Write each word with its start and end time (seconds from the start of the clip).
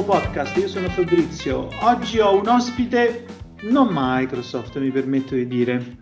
nuovo 0.00 0.18
podcast, 0.18 0.56
io 0.56 0.66
sono 0.68 0.88
Fabrizio. 0.88 1.68
Oggi 1.82 2.20
ho 2.20 2.34
un 2.34 2.48
ospite 2.48 3.26
non 3.62 3.88
Microsoft, 3.90 4.78
mi 4.78 4.90
permetto 4.90 5.34
di 5.34 5.46
dire. 5.46 5.98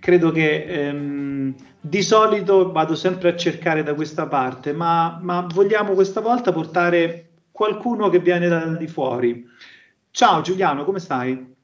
Credo 0.00 0.30
che 0.30 0.64
ehm, 0.64 1.54
di 1.80 2.02
solito 2.02 2.72
vado 2.72 2.94
sempre 2.94 3.30
a 3.30 3.36
cercare 3.36 3.82
da 3.82 3.94
questa 3.94 4.26
parte, 4.26 4.72
ma, 4.72 5.18
ma 5.22 5.46
vogliamo 5.50 5.94
questa 5.94 6.20
volta 6.20 6.52
portare 6.52 7.30
qualcuno 7.50 8.10
che 8.10 8.18
viene 8.18 8.48
da 8.48 8.66
di 8.66 8.86
fuori. 8.86 9.46
Ciao 10.10 10.42
Giuliano, 10.42 10.84
come 10.84 10.98
stai? 10.98 11.54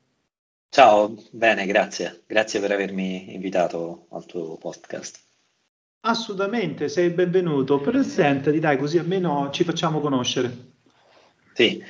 Ciao, 0.71 1.15
bene, 1.33 1.67
grazie. 1.67 2.23
Grazie 2.27 2.61
per 2.61 2.73
avermi 2.73 3.35
invitato 3.35 4.07
al 4.11 4.25
tuo 4.25 4.57
podcast. 4.57 5.21
Assolutamente, 6.01 6.89
sei 6.89 7.11
benvenuto. 7.11 7.79
Presentati, 7.79 8.59
dai, 8.59 8.79
così 8.79 8.97
almeno 8.97 9.51
ci 9.51 9.65
facciamo 9.65 10.01
conoscere. 10.01 10.74
Sì, 11.55 11.81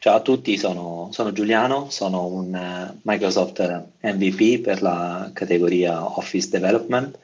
ciao 0.00 0.16
a 0.16 0.20
tutti, 0.20 0.56
sono, 0.56 1.08
sono 1.12 1.30
Giuliano, 1.30 1.88
sono 1.90 2.26
un 2.26 2.52
uh, 2.52 2.98
Microsoft 3.02 3.84
MVP 4.00 4.58
per 4.58 4.82
la 4.82 5.30
categoria 5.32 6.18
Office 6.18 6.48
Development. 6.50 7.16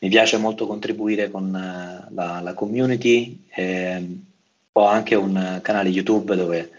Mi 0.00 0.08
piace 0.08 0.36
molto 0.36 0.66
contribuire 0.66 1.30
con 1.30 1.44
uh, 1.44 2.12
la, 2.12 2.40
la, 2.42 2.54
community. 2.54 3.46
E 3.54 4.18
ho 4.72 4.84
anche 4.84 5.14
un 5.14 5.60
canale 5.62 5.90
YouTube 5.90 6.34
dove 6.34 6.70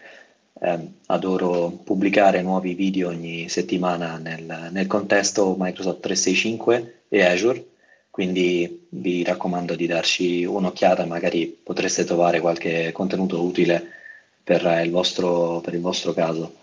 eh, 0.59 0.79
adoro 1.05 1.69
pubblicare 1.69 2.41
nuovi 2.41 2.73
video 2.73 3.07
ogni 3.07 3.47
settimana 3.47 4.17
nel, 4.17 4.67
nel 4.71 4.87
contesto 4.87 5.55
Microsoft 5.57 6.01
365 6.01 7.03
e 7.07 7.23
Azure 7.23 7.65
quindi 8.09 8.87
vi 8.89 9.23
raccomando 9.23 9.75
di 9.75 9.87
darci 9.87 10.45
un'occhiata, 10.45 11.05
magari 11.05 11.47
potreste 11.47 12.05
trovare 12.05 12.39
qualche 12.39 12.93
contenuto 12.93 13.43
utile 13.43 14.03
per 14.45 14.81
il 14.85 14.91
vostro, 14.91 15.59
per 15.61 15.73
il 15.73 15.81
vostro 15.81 16.13
caso. 16.13 16.53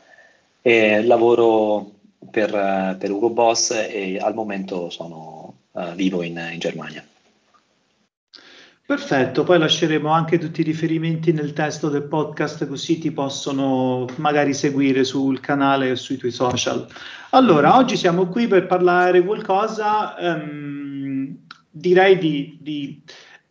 E 0.63 1.03
lavoro 1.03 1.91
per, 2.31 2.97
per 2.97 3.11
Ugo 3.11 3.31
Boss 3.31 3.73
e 3.73 4.19
al 4.21 4.35
momento 4.35 4.89
sono 4.89 5.55
uh, 5.73 5.93
vivo 5.95 6.23
in, 6.23 6.41
in 6.53 6.61
Germania. 6.61 7.05
Perfetto, 8.85 9.43
poi 9.43 9.59
lasceremo 9.59 10.11
anche 10.11 10.39
tutti 10.39 10.61
i 10.61 10.65
riferimenti 10.65 11.33
nel 11.33 11.53
testo 11.53 11.89
del 11.89 12.03
podcast 12.03 12.67
così 12.67 12.99
ti 12.99 13.11
possono 13.11 14.07
magari 14.17 14.55
seguire 14.55 15.03
sul 15.03 15.41
canale 15.41 15.91
e 15.91 15.97
sui 15.97 16.19
tuoi 16.19 16.31
social. 16.31 16.87
Allora, 17.31 17.77
oggi 17.77 17.97
siamo 17.97 18.29
qui 18.29 18.47
per 18.47 18.67
parlare 18.67 19.25
qualcosa, 19.25 20.15
um, 20.19 21.37
direi 21.71 22.19
di, 22.19 22.59
di 22.61 23.03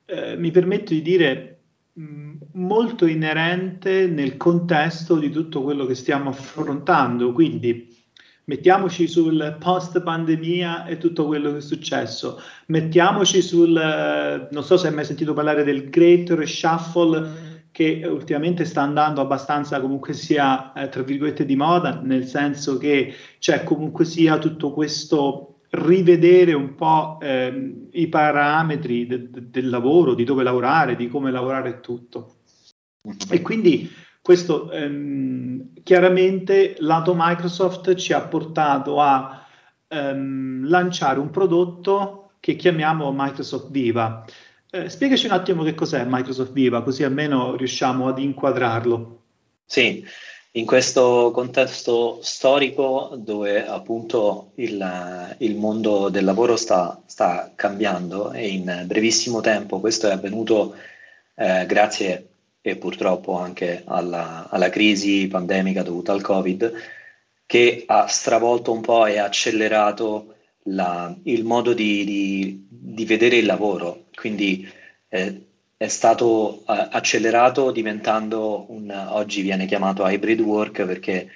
eh, 0.05 0.37
mi 0.37 0.51
permetto 0.51 0.93
di 0.93 1.01
dire 1.01 1.59
molto 2.53 3.05
inerente 3.05 4.07
nel 4.07 4.37
contesto 4.37 5.17
di 5.17 5.29
tutto 5.29 5.61
quello 5.61 5.85
che 5.85 5.95
stiamo 5.95 6.29
affrontando. 6.29 7.31
Quindi 7.31 7.87
mettiamoci 8.45 9.07
sul 9.07 9.57
post 9.59 10.01
pandemia 10.01 10.85
e 10.85 10.97
tutto 10.97 11.25
quello 11.25 11.51
che 11.51 11.57
è 11.57 11.61
successo, 11.61 12.41
mettiamoci 12.67 13.41
sul, 13.41 14.47
non 14.51 14.63
so 14.63 14.77
se 14.77 14.87
hai 14.87 14.93
mai 14.93 15.05
sentito 15.05 15.33
parlare 15.33 15.63
del 15.63 15.89
Great 15.89 16.31
Reshuffle 16.31 17.49
che 17.71 18.01
ultimamente 18.05 18.65
sta 18.65 18.81
andando 18.81 19.21
abbastanza 19.21 19.79
comunque 19.79 20.13
sia 20.13 20.73
eh, 20.73 20.89
tra 20.89 21.03
virgolette 21.03 21.45
di 21.45 21.55
moda, 21.55 22.01
nel 22.03 22.25
senso 22.25 22.77
che 22.77 23.13
c'è 23.39 23.63
comunque 23.63 24.03
sia 24.03 24.37
tutto 24.37 24.73
questo 24.73 25.61
rivedere 25.71 26.51
un 26.51 26.75
po' 26.75 27.17
ehm, 27.21 27.87
i 27.91 28.07
parametri 28.07 29.07
de- 29.07 29.29
de- 29.29 29.49
del 29.49 29.69
lavoro, 29.69 30.13
di 30.13 30.25
dove 30.25 30.43
lavorare, 30.43 30.97
di 30.97 31.07
come 31.07 31.31
lavorare 31.31 31.79
tutto. 31.79 32.40
E 33.29 33.41
quindi 33.41 33.91
questo 34.21 34.69
ehm, 34.71 35.81
chiaramente 35.83 36.75
lato 36.79 37.13
Microsoft 37.17 37.95
ci 37.95 38.13
ha 38.13 38.21
portato 38.21 39.01
a 39.01 39.45
ehm, 39.87 40.67
lanciare 40.67 41.19
un 41.19 41.31
prodotto 41.31 42.33
che 42.39 42.55
chiamiamo 42.55 43.11
Microsoft 43.15 43.71
Viva. 43.71 44.25
Eh, 44.69 44.89
spiegaci 44.89 45.25
un 45.25 45.31
attimo 45.33 45.63
che 45.63 45.73
cos'è 45.75 46.05
Microsoft 46.07 46.51
Viva, 46.53 46.83
così 46.83 47.03
almeno 47.03 47.55
riusciamo 47.55 48.07
ad 48.07 48.19
inquadrarlo. 48.19 49.19
Sì, 49.65 50.05
in 50.51 50.65
questo 50.65 51.31
contesto 51.33 52.19
storico 52.21 53.15
dove 53.17 53.65
appunto 53.65 54.51
il, 54.55 55.35
il 55.39 55.55
mondo 55.55 56.09
del 56.09 56.25
lavoro 56.25 56.57
sta, 56.57 57.01
sta, 57.05 57.51
cambiando 57.55 58.31
e 58.31 58.49
in 58.49 58.83
brevissimo 58.85 59.39
tempo 59.39 59.79
questo 59.79 60.07
è 60.07 60.11
avvenuto 60.11 60.75
eh, 61.35 61.65
grazie 61.65 62.30
e 62.61 62.75
purtroppo 62.77 63.37
anche 63.37 63.83
alla, 63.85 64.47
alla, 64.49 64.69
crisi 64.69 65.27
pandemica 65.27 65.81
dovuta 65.81 66.13
al 66.13 66.21
Covid 66.21 66.71
che 67.45 67.83
ha 67.87 68.07
stravolto 68.07 68.71
un 68.71 68.81
po' 68.81 69.05
e 69.07 69.17
accelerato 69.17 70.35
la, 70.65 71.13
il 71.23 71.43
modo 71.43 71.73
di, 71.73 72.05
di, 72.05 72.67
di, 72.69 73.05
vedere 73.05 73.37
il 73.37 73.45
lavoro. 73.45 74.05
Quindi 74.13 74.65
eh, 75.09 75.45
è 75.75 75.87
stato 75.87 76.59
uh, 76.59 76.63
accelerato 76.65 77.71
diventando 77.71 78.65
un, 78.69 78.89
oggi 79.09 79.41
viene 79.41 79.65
chiamato 79.65 80.07
hybrid 80.07 80.39
work 80.39 80.85
perché 80.85 81.29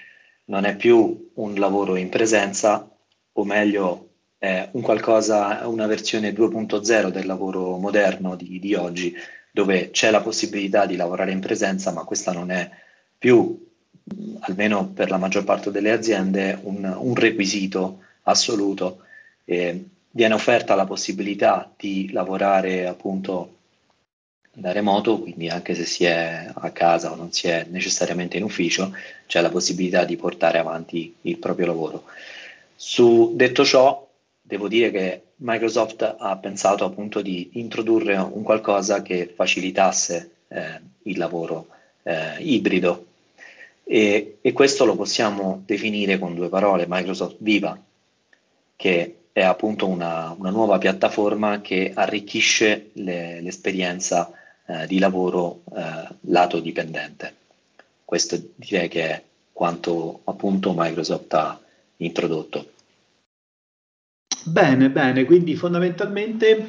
non 0.46 0.66
è 0.66 0.76
più 0.76 1.32
un 1.34 1.56
lavoro 1.56 1.96
in 1.96 2.10
presenza, 2.10 2.90
o 3.34 3.44
meglio 3.44 4.10
è 4.38 4.70
un 4.72 4.82
qualcosa, 4.82 5.68
una 5.68 5.88
versione 5.88 6.32
2.0 6.32 7.10
del 7.10 7.26
lavoro 7.26 7.78
moderno 7.78 8.36
di, 8.36 8.60
di 8.60 8.76
oggi, 8.76 9.14
dove 9.56 9.90
c'è 9.90 10.12
la 10.12 10.20
possibilità 10.20 10.86
di 10.86 10.98
lavorare 10.98 11.32
in 11.32 11.40
presenza, 11.40 11.94
ma 11.94 12.04
questa 12.04 12.34
non 12.34 12.52
è 12.52 12.70
più, 13.18 13.66
almeno 14.42 14.90
per 14.90 15.10
la 15.10 15.16
maggior 15.16 15.46
parte 15.46 15.72
delle 15.72 15.92
aziende, 15.92 16.60
un, 16.64 16.84
un 16.84 17.16
requisito 17.16 18.02
assoluto. 18.24 19.04
E 19.46 19.86
viene 20.12 20.34
offerta 20.34 20.76
la 20.76 20.84
possibilità 20.84 21.72
di 21.78 22.12
lavorare 22.12 22.86
appunto 22.86 23.54
da 24.52 24.74
remoto, 24.74 25.20
quindi 25.20 25.48
anche 25.48 25.74
se 25.74 25.86
si 25.86 26.04
è 26.04 26.52
a 26.54 26.72
casa 26.72 27.14
o 27.14 27.16
non 27.16 27.32
si 27.32 27.48
è 27.48 27.66
necessariamente 27.70 28.36
in 28.36 28.44
ufficio, 28.44 28.94
c'è 29.26 29.40
la 29.40 29.50
possibilità 29.50 30.04
di 30.04 30.18
portare 30.18 30.58
avanti 30.58 31.16
il 31.22 31.38
proprio 31.38 31.68
lavoro. 31.68 32.04
Su 32.76 33.32
detto 33.36 33.64
ciò, 33.64 34.05
devo 34.48 34.68
dire 34.68 34.92
che 34.92 35.22
Microsoft 35.38 36.16
ha 36.18 36.38
pensato 36.38 36.86
appunto 36.86 37.22
di 37.22 37.52
introdurre 37.54 38.16
un 38.16 38.44
qualcosa 38.44 39.02
che 39.02 39.32
facilitasse 39.34 40.32
eh, 40.48 40.80
il 41.04 41.18
lavoro 41.18 41.68
eh, 42.04 42.38
ibrido 42.40 43.06
e, 43.84 44.38
e, 44.42 44.54
questo 44.54 44.86
lo 44.86 44.96
possiamo 44.96 45.62
definire 45.66 46.18
con 46.18 46.34
due 46.34 46.50
parole, 46.50 46.86
Microsoft 46.88 47.36
Viva, 47.40 47.80
che 48.76 49.16
è 49.32 49.42
appunto 49.42 49.88
una, 49.88 50.34
una 50.38 50.50
nuova 50.50 50.78
piattaforma 50.78 51.62
che 51.62 51.92
arricchisce 51.94 52.90
le, 52.94 53.42
l'esperienza 53.42 54.32
eh, 54.66 54.88
di 54.88 54.98
lavoro 54.98 55.62
eh, 55.76 56.08
lato 56.22 56.60
dipendente. 56.60 57.34
Questo 58.04 58.40
direi 58.56 58.88
che 58.88 59.10
è 59.10 59.24
quanto 59.52 60.22
appunto 60.24 60.74
Microsoft 60.76 61.34
ha 61.34 61.60
introdotto. 61.98 62.72
Bene, 64.48 64.92
bene, 64.92 65.26
quindi 65.26 65.56
fondamentalmente 65.56 66.68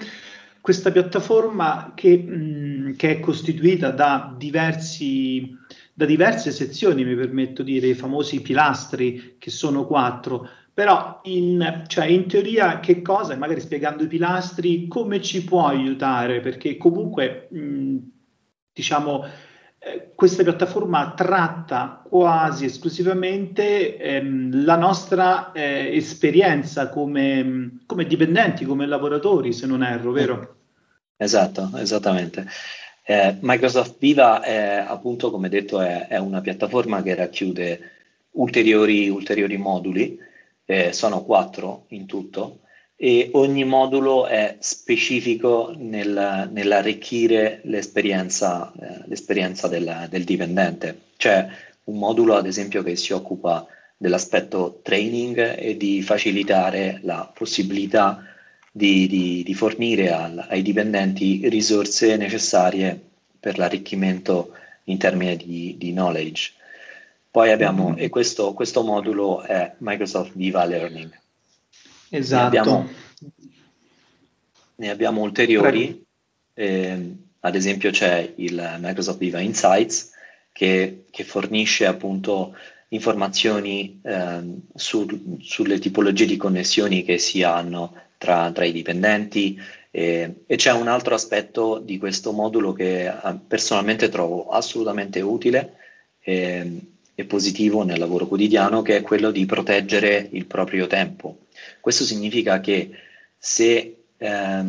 questa 0.63 0.91
piattaforma 0.91 1.93
che, 1.95 2.17
mh, 2.17 2.97
che 2.97 3.11
è 3.11 3.21
costituita 3.21 3.91
da, 3.91 4.35
diversi, 4.37 5.55
da 5.93 6.07
diverse 6.07 6.53
sezioni, 6.53 7.05
mi 7.05 7.15
permetto 7.15 7.63
di 7.63 7.73
dire, 7.73 7.89
i 7.89 7.95
famosi 7.95 8.41
pilastri, 8.41 9.37
che 9.39 9.51
sono 9.51 9.85
quattro, 9.87 10.49
però 10.73 11.21
in, 11.25 11.85
cioè 11.87 12.07
in, 12.07 12.27
teoria 12.27 12.81
che 12.81 13.03
cosa, 13.03 13.37
magari 13.37 13.61
spiegando 13.61 14.05
i 14.05 14.09
pilastri, 14.09 14.87
come 14.89 15.21
ci 15.21 15.45
può 15.45 15.67
aiutare? 15.67 16.41
Perché 16.41 16.79
comunque, 16.79 17.47
mh, 17.51 17.97
diciamo, 18.73 19.25
questa 20.15 20.43
piattaforma 20.43 21.13
tratta 21.15 22.03
quasi 22.09 22.65
esclusivamente 22.65 23.97
ehm, 23.97 24.65
la 24.65 24.77
nostra 24.77 25.53
eh, 25.53 25.95
esperienza 25.95 26.89
come, 26.89 27.79
come, 27.87 28.07
dipendenti, 28.07 28.65
come 28.65 28.87
lavoratori, 28.87 29.53
se 29.53 29.67
non 29.67 29.85
erro, 29.85 30.13
vero? 30.13 30.57
Esatto, 31.17 31.71
esattamente. 31.77 32.47
Eh, 33.05 33.37
Microsoft 33.41 33.97
Viva 33.99 34.43
è 34.43 34.85
appunto, 34.87 35.31
come 35.31 35.49
detto, 35.49 35.81
è, 35.81 36.09
è 36.09 36.19
una 36.19 36.41
piattaforma 36.41 37.03
che 37.03 37.15
racchiude 37.15 37.91
ulteriori, 38.33 39.09
ulteriori 39.09 39.57
moduli 39.57 40.19
eh, 40.65 40.93
sono 40.93 41.23
quattro 41.23 41.85
in 41.89 42.07
tutto 42.07 42.61
e 42.97 43.29
ogni 43.35 43.65
modulo 43.65 44.27
è 44.27 44.57
specifico 44.59 45.73
nel, 45.77 46.49
nell'arricchire 46.51 47.61
l'esperienza, 47.65 48.73
eh, 48.73 49.03
l'esperienza 49.07 49.69
del, 49.69 50.07
del, 50.09 50.25
dipendente. 50.25 51.03
C'è 51.17 51.47
un 51.85 51.99
modulo, 51.99 52.35
ad 52.37 52.47
esempio, 52.47 52.83
che 52.83 52.97
si 52.97 53.13
occupa 53.13 53.67
dell'aspetto 53.99 54.81
training 54.83 55.57
e 55.59 55.77
di 55.77 56.01
facilitare 56.01 57.01
la 57.03 57.31
possibilità 57.33 58.25
di, 58.73 59.07
di, 59.07 59.43
di 59.43 59.55
fornire 59.55 60.13
al, 60.13 60.47
ai 60.49 60.63
dipendenti 60.63 61.49
risorse 61.49 62.17
necessarie 62.17 62.99
per 63.39 63.59
l'arricchimento 63.59 64.53
in 64.85 64.99
termini 64.99 65.37
di, 65.37 65.77
di 65.79 65.93
knowledge. 65.93 66.53
Poi 67.31 67.51
abbiamo, 67.51 67.91
mm-hmm. 67.91 67.99
e 67.99 68.09
questo, 68.09 68.55
questo, 68.55 68.83
modulo 68.83 69.43
è 69.43 69.75
Microsoft 69.79 70.33
Viva 70.35 70.65
Learning. 70.65 71.11
Esatto. 72.11 72.51
Ne 72.51 72.59
abbiamo, 72.59 72.89
ne 74.77 74.91
abbiamo 74.91 75.21
ulteriori, 75.23 76.05
eh, 76.55 77.17
ad 77.41 77.55
esempio 77.55 77.91
c'è 77.91 78.33
il 78.37 78.79
Microsoft 78.81 79.19
Viva 79.19 79.41
Insights 79.41 80.13
che, 80.53 81.05
che 81.11 81.25
fornisce 81.25 81.87
appunto 81.87 82.57
informazioni 82.89 84.01
eh, 84.03 84.61
su, 84.75 85.39
sulle 85.41 85.79
tipologie 85.79 86.27
di 86.27 86.37
connessioni 86.37 87.05
che 87.05 87.19
si 87.19 87.43
hanno 87.43 87.95
tra, 88.17 88.51
tra 88.53 88.65
i 88.65 88.73
dipendenti 88.73 89.61
e, 89.91 90.43
e, 90.47 90.57
c'è 90.57 90.73
un 90.73 90.89
altro 90.89 91.15
aspetto 91.15 91.79
di 91.79 91.99
questo 91.99 92.33
modulo 92.33 92.73
che 92.73 93.07
eh, 93.07 93.15
personalmente 93.47 94.09
trovo 94.09 94.49
assolutamente 94.49 95.21
utile 95.21 95.77
e, 96.21 96.81
e 97.19 97.25
positivo 97.25 97.83
nel 97.83 97.99
lavoro 97.99 98.27
quotidiano 98.27 98.83
che 98.83 98.99
è 98.99 99.03
quello 99.03 99.31
di 99.31 99.47
proteggere 99.47 100.29
il 100.33 100.45
proprio 100.45 100.87
tempo. 100.87 101.39
Questo 101.81 102.05
significa 102.05 102.61
che 102.61 102.91
se 103.39 103.97
eh, 104.19 104.65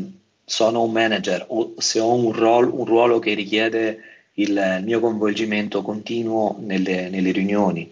sono 0.45 0.81
un 0.81 0.91
manager 0.91 1.43
o 1.49 1.73
se 1.77 1.99
ho 1.99 2.13
un, 2.13 2.31
rol, 2.31 2.71
un 2.71 2.85
ruolo 2.85 3.19
che 3.19 3.33
richiede 3.33 3.99
il 4.35 4.81
mio 4.81 5.01
coinvolgimento 5.01 5.81
continuo 5.81 6.55
nelle, 6.59 7.09
nelle 7.09 7.31
riunioni, 7.31 7.91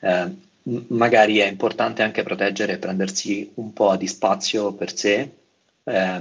eh, 0.00 0.26
magari 0.88 1.38
è 1.38 1.48
importante 1.48 2.02
anche 2.02 2.22
proteggere 2.22 2.74
e 2.74 2.78
prendersi 2.78 3.50
un 3.54 3.72
po' 3.72 3.96
di 3.96 4.06
spazio 4.06 4.74
per 4.74 4.96
sé, 4.96 5.28
eh, 5.82 6.20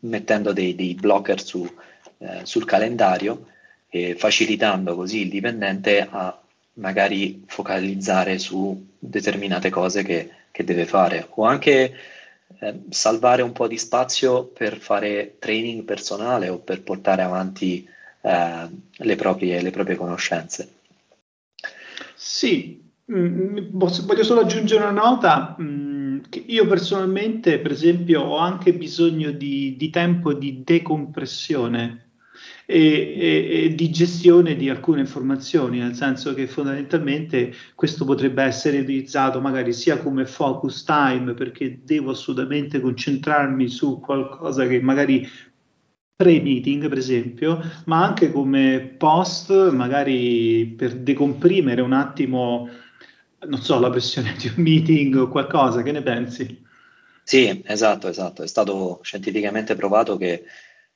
mettendo 0.00 0.52
dei, 0.52 0.74
dei 0.74 0.94
blocker 0.94 1.40
su, 1.40 1.70
eh, 2.18 2.40
sul 2.42 2.64
calendario 2.64 3.46
e 3.88 4.16
facilitando 4.16 4.96
così 4.96 5.20
il 5.20 5.28
dipendente 5.28 6.04
a 6.10 6.41
magari 6.74 7.44
focalizzare 7.46 8.38
su 8.38 8.88
determinate 8.98 9.70
cose 9.70 10.02
che, 10.02 10.30
che 10.50 10.64
deve 10.64 10.86
fare. 10.86 11.26
O 11.34 11.44
anche 11.44 11.94
eh, 12.58 12.80
salvare 12.90 13.42
un 13.42 13.52
po' 13.52 13.68
di 13.68 13.78
spazio 13.78 14.44
per 14.44 14.78
fare 14.78 15.36
training 15.38 15.84
personale 15.84 16.48
o 16.48 16.58
per 16.58 16.82
portare 16.82 17.22
avanti 17.22 17.88
eh, 18.20 18.68
le, 18.90 19.16
proprie, 19.16 19.60
le 19.60 19.70
proprie 19.70 19.96
conoscenze. 19.96 20.72
Sì, 22.14 22.82
Mm, 23.10 23.58
voglio 23.72 24.22
solo 24.22 24.40
aggiungere 24.40 24.82
una 24.82 24.92
nota, 24.92 25.56
mm, 25.60 26.20
che 26.30 26.42
io 26.46 26.66
personalmente, 26.66 27.58
per 27.58 27.72
esempio, 27.72 28.22
ho 28.22 28.36
anche 28.36 28.72
bisogno 28.74 29.32
di, 29.32 29.76
di 29.76 29.90
tempo 29.90 30.32
di 30.32 30.62
decompressione 30.64 32.11
e, 32.72 33.64
e, 33.64 33.74
di 33.74 33.90
gestione 33.90 34.56
di 34.56 34.70
alcune 34.70 35.00
informazioni, 35.00 35.78
nel 35.78 35.94
senso 35.94 36.32
che 36.32 36.46
fondamentalmente 36.46 37.52
questo 37.74 38.04
potrebbe 38.04 38.42
essere 38.42 38.80
utilizzato 38.80 39.40
magari 39.40 39.72
sia 39.72 39.98
come 39.98 40.24
focus 40.24 40.84
time, 40.84 41.34
perché 41.34 41.80
devo 41.84 42.12
assolutamente 42.12 42.80
concentrarmi 42.80 43.68
su 43.68 44.00
qualcosa 44.00 44.66
che 44.66 44.80
magari 44.80 45.28
pre-meeting, 46.16 46.88
per 46.88 46.98
esempio, 46.98 47.60
ma 47.86 48.04
anche 48.04 48.32
come 48.32 48.94
post, 48.96 49.70
magari 49.70 50.74
per 50.76 50.96
decomprimere 50.96 51.82
un 51.82 51.92
attimo 51.92 52.68
non 53.46 53.60
so, 53.60 53.80
la 53.80 53.90
pressione 53.90 54.34
di 54.38 54.52
un 54.54 54.62
meeting 54.62 55.16
o 55.16 55.28
qualcosa, 55.28 55.82
che 55.82 55.92
ne 55.92 56.02
pensi? 56.02 56.64
Sì, 57.24 57.62
esatto, 57.64 58.08
esatto. 58.08 58.42
È 58.42 58.46
stato 58.46 59.00
scientificamente 59.02 59.74
provato 59.74 60.16
che 60.16 60.44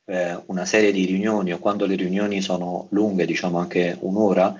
eh, 0.06 0.40
una 0.46 0.64
serie 0.64 0.92
di 0.92 1.04
riunioni 1.04 1.52
o 1.52 1.58
quando 1.58 1.84
le 1.86 1.96
riunioni 1.96 2.40
sono 2.40 2.86
lunghe, 2.90 3.26
diciamo 3.26 3.58
anche 3.58 3.96
un'ora, 4.00 4.54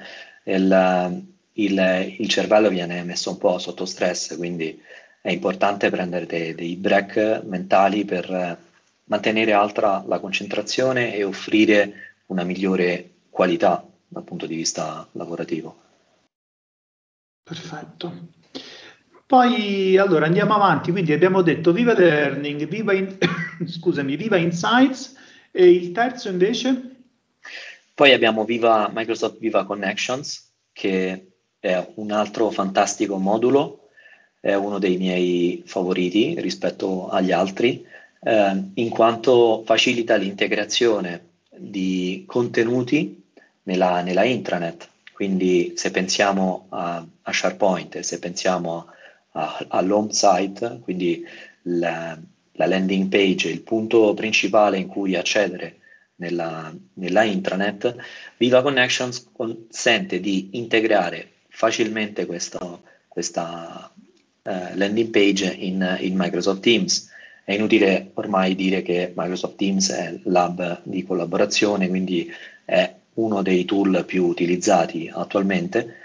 il, 0.44 1.22
il, 1.52 2.14
il 2.18 2.28
cervello 2.28 2.68
viene 2.68 3.02
messo 3.04 3.30
un 3.30 3.38
po' 3.38 3.58
sotto 3.58 3.86
stress, 3.86 4.36
quindi 4.36 4.80
è 5.20 5.30
importante 5.30 5.90
prendere 5.90 6.26
dei, 6.26 6.54
dei 6.54 6.76
break 6.76 7.42
mentali 7.44 8.04
per 8.04 8.58
mantenere 9.04 9.52
alta 9.52 10.04
la 10.06 10.18
concentrazione 10.18 11.14
e 11.14 11.24
offrire 11.24 12.14
una 12.26 12.42
migliore 12.42 13.10
qualità 13.30 13.84
dal 14.08 14.24
punto 14.24 14.46
di 14.46 14.56
vista 14.56 15.06
lavorativo. 15.12 15.82
Perfetto. 17.42 18.34
Poi 19.26 19.96
allora 19.96 20.26
andiamo 20.26 20.54
avanti, 20.54 20.90
quindi 20.90 21.12
abbiamo 21.12 21.42
detto 21.42 21.72
Viva 21.72 21.92
Learning, 21.92 22.66
Viva, 22.66 22.92
in, 22.92 23.16
scusami, 23.66 24.16
Viva 24.16 24.36
Insights 24.36 25.14
e 25.56 25.70
il 25.70 25.92
terzo 25.92 26.28
invece? 26.28 26.96
Poi 27.94 28.12
abbiamo 28.12 28.44
Viva 28.44 28.90
Microsoft 28.94 29.38
Viva 29.38 29.64
Connections 29.64 30.52
che 30.72 31.26
è 31.58 31.86
un 31.94 32.10
altro 32.10 32.50
fantastico 32.50 33.16
modulo, 33.16 33.88
è 34.40 34.52
uno 34.54 34.78
dei 34.78 34.98
miei 34.98 35.62
favoriti 35.64 36.38
rispetto 36.38 37.08
agli 37.08 37.32
altri, 37.32 37.84
eh, 38.22 38.62
in 38.74 38.90
quanto 38.90 39.62
facilita 39.64 40.16
l'integrazione 40.16 41.28
di 41.48 42.24
contenuti 42.26 43.24
nella, 43.62 44.02
nella 44.02 44.24
intranet 44.24 44.90
quindi 45.16 45.72
se 45.76 45.90
pensiamo 45.90 46.66
a, 46.68 47.02
a 47.22 47.32
SharePoint, 47.32 48.00
se 48.00 48.18
pensiamo 48.18 48.88
all'home 49.68 50.12
site, 50.12 50.80
quindi 50.82 51.24
la, 51.62 52.18
la, 52.56 52.66
landing 52.66 53.08
page, 53.08 53.48
il 53.48 53.62
punto 53.62 54.12
principale 54.14 54.78
in 54.78 54.86
cui 54.86 55.14
accedere 55.14 55.76
nella, 56.16 56.74
nella 56.94 57.22
intranet, 57.24 57.96
Viva 58.36 58.62
Connections 58.62 59.28
consente 59.32 60.20
di 60.20 60.50
integrare 60.52 61.30
facilmente 61.48 62.26
questo, 62.26 62.82
questa 63.08 63.90
uh, 64.42 64.50
landing 64.74 65.08
page 65.08 65.46
in, 65.46 65.96
in 66.00 66.14
Microsoft 66.16 66.60
Teams. 66.60 67.10
È 67.44 67.52
inutile 67.52 68.10
ormai 68.14 68.54
dire 68.54 68.82
che 68.82 69.12
Microsoft 69.14 69.56
Teams 69.56 69.90
è 69.90 70.18
l'hub 70.24 70.80
di 70.82 71.04
collaborazione, 71.04 71.88
quindi 71.88 72.30
è 72.64 72.92
uno 73.14 73.42
dei 73.42 73.64
tool 73.64 74.04
più 74.04 74.24
utilizzati 74.24 75.10
attualmente. 75.12 75.96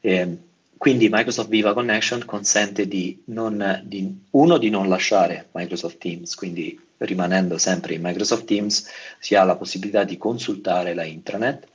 Eh, 0.00 0.36
quindi 0.78 1.08
Microsoft 1.10 1.48
Viva 1.48 1.74
Connection 1.74 2.24
consente 2.24 2.86
di, 2.86 3.20
non, 3.26 3.82
di, 3.84 4.16
uno, 4.30 4.58
di 4.58 4.70
non 4.70 4.88
lasciare 4.88 5.48
Microsoft 5.52 5.98
Teams, 5.98 6.34
quindi 6.36 6.78
rimanendo 6.98 7.58
sempre 7.58 7.94
in 7.94 8.02
Microsoft 8.02 8.44
Teams 8.44 8.88
si 9.18 9.34
ha 9.34 9.42
la 9.42 9.56
possibilità 9.56 10.04
di 10.04 10.16
consultare 10.16 10.94
la 10.94 11.04
intranet, 11.04 11.66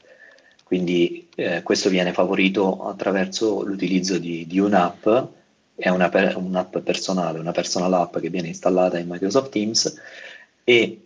quindi 0.63 1.27
eh, 1.35 1.61
questo 1.63 1.89
viene 1.89 2.13
favorito 2.13 2.87
attraverso 2.87 3.63
l'utilizzo 3.63 4.17
di, 4.17 4.47
di 4.47 4.59
un'app, 4.59 5.07
è 5.75 5.89
una 5.89 6.09
per, 6.09 6.37
un'app 6.37 6.77
personale, 6.77 7.39
una 7.39 7.51
personal 7.51 7.93
app 7.93 8.17
che 8.19 8.29
viene 8.29 8.47
installata 8.47 8.97
in 8.97 9.07
Microsoft 9.07 9.51
Teams. 9.51 10.01
E 10.63 11.01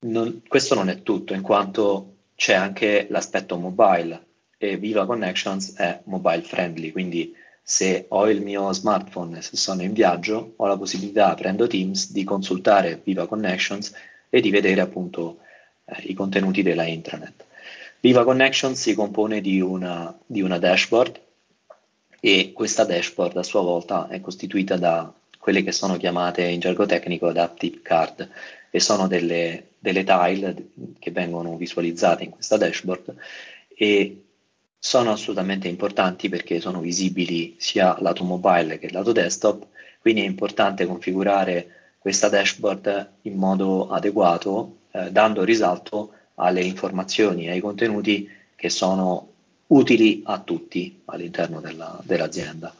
non, 0.00 0.42
questo 0.46 0.74
non 0.74 0.88
è 0.88 1.02
tutto, 1.02 1.34
in 1.34 1.42
quanto 1.42 2.12
c'è 2.36 2.54
anche 2.54 3.06
l'aspetto 3.10 3.56
mobile 3.56 4.24
e 4.64 4.76
Viva 4.78 5.04
Connections 5.04 5.74
è 5.74 6.00
mobile 6.04 6.40
friendly, 6.40 6.90
quindi 6.90 7.34
se 7.62 8.06
ho 8.08 8.28
il 8.30 8.40
mio 8.40 8.72
smartphone 8.72 9.38
e 9.38 9.42
se 9.42 9.56
sono 9.56 9.82
in 9.82 9.92
viaggio 9.92 10.54
ho 10.56 10.66
la 10.66 10.76
possibilità, 10.76 11.34
prendo 11.34 11.66
Teams, 11.66 12.12
di 12.12 12.24
consultare 12.24 13.00
Viva 13.02 13.26
Connections 13.26 13.92
e 14.30 14.40
di 14.40 14.50
vedere 14.50 14.80
appunto 14.80 15.38
eh, 15.84 16.02
i 16.04 16.14
contenuti 16.14 16.62
della 16.62 16.84
intranet. 16.84 17.44
Viva 18.00 18.24
Connections 18.24 18.80
si 18.80 18.94
compone 18.94 19.40
di 19.40 19.60
una, 19.60 20.16
di 20.24 20.40
una 20.40 20.58
dashboard 20.58 21.20
e 22.20 22.52
questa 22.54 22.84
dashboard 22.84 23.36
a 23.36 23.42
sua 23.42 23.60
volta 23.60 24.08
è 24.08 24.20
costituita 24.20 24.76
da 24.76 25.12
quelle 25.38 25.62
che 25.62 25.72
sono 25.72 25.98
chiamate 25.98 26.42
in 26.42 26.60
gergo 26.60 26.86
tecnico 26.86 27.28
adaptive 27.28 27.80
card 27.82 28.28
e 28.70 28.80
sono 28.80 29.08
delle, 29.08 29.68
delle 29.78 30.04
tile 30.04 30.68
che 30.98 31.10
vengono 31.10 31.56
visualizzate 31.56 32.24
in 32.24 32.30
questa 32.30 32.56
dashboard 32.56 33.14
e 33.76 34.23
sono 34.86 35.12
assolutamente 35.12 35.66
importanti 35.66 36.28
perché 36.28 36.60
sono 36.60 36.80
visibili 36.80 37.54
sia 37.56 37.96
lato 38.00 38.22
mobile 38.22 38.78
che 38.78 38.92
lato 38.92 39.12
desktop, 39.12 39.66
quindi 39.98 40.20
è 40.20 40.26
importante 40.26 40.84
configurare 40.84 41.94
questa 41.98 42.28
dashboard 42.28 43.12
in 43.22 43.34
modo 43.34 43.88
adeguato, 43.88 44.80
eh, 44.90 45.10
dando 45.10 45.42
risalto 45.42 46.12
alle 46.34 46.62
informazioni 46.62 47.46
e 47.46 47.52
ai 47.52 47.60
contenuti 47.60 48.28
che 48.54 48.68
sono 48.68 49.28
utili 49.68 50.20
a 50.26 50.38
tutti 50.40 51.00
all'interno 51.06 51.60
della, 51.60 51.98
dell'azienda. 52.02 52.74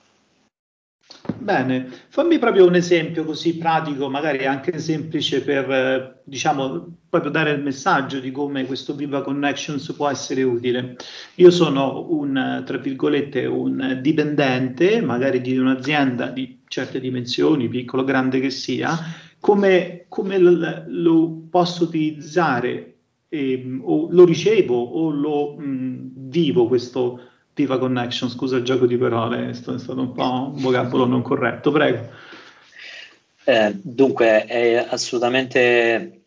Bene, 1.39 1.91
fammi 2.09 2.39
proprio 2.39 2.67
un 2.67 2.75
esempio 2.75 3.25
così 3.25 3.57
pratico, 3.57 4.09
magari 4.09 4.47
anche 4.47 4.79
semplice 4.79 5.43
per, 5.43 5.71
eh, 5.71 6.21
diciamo, 6.25 6.97
proprio 7.09 7.31
dare 7.31 7.51
il 7.51 7.63
messaggio 7.63 8.19
di 8.19 8.31
come 8.31 8.65
questo 8.65 8.95
Viva 8.95 9.23
Connections 9.23 9.93
può 9.93 10.09
essere 10.09 10.43
utile. 10.43 10.97
Io 11.37 11.51
sono 11.51 12.07
un, 12.11 12.63
tra 12.65 12.79
virgolette, 12.79 13.47
un 13.47 13.99
dipendente, 14.01 15.01
magari 15.03 15.41
di 15.41 15.57
un'azienda 15.57 16.29
di 16.29 16.61
certe 16.67 17.01
dimensioni, 17.01 17.69
piccolo 17.69 18.03
o 18.03 18.07
grande 18.07 18.41
che 18.41 18.51
sia, 18.51 18.99
come, 19.41 20.07
come 20.09 20.39
lo, 20.39 21.43
posso 21.51 21.85
utilizzare 21.85 22.95
eh, 23.29 23.79
o 23.83 24.09
lo 24.11 24.25
ricevo 24.25 24.83
o 24.83 25.11
lo 25.11 25.57
mh, 25.57 26.13
vivo 26.15 26.67
questo 26.67 27.21
Viva 27.55 27.79
Connection, 27.79 28.29
scusa 28.31 28.57
il 28.57 28.65
gioco 28.65 28.87
di 28.87 28.97
parole, 28.97 29.51
è 29.51 29.55
stato 29.55 30.01
un 30.01 30.13
po' 30.13 30.53
un 30.53 30.61
vocabolo 30.61 31.07
non 31.07 31.23
corretto, 31.23 31.71
prego. 31.71 32.11
Eh, 33.45 33.79
dunque, 33.81 34.45
è 34.47 34.87
assolutamente 34.89 36.23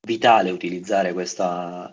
vitale 0.00 0.50
utilizzare 0.50 1.12
questa, 1.12 1.92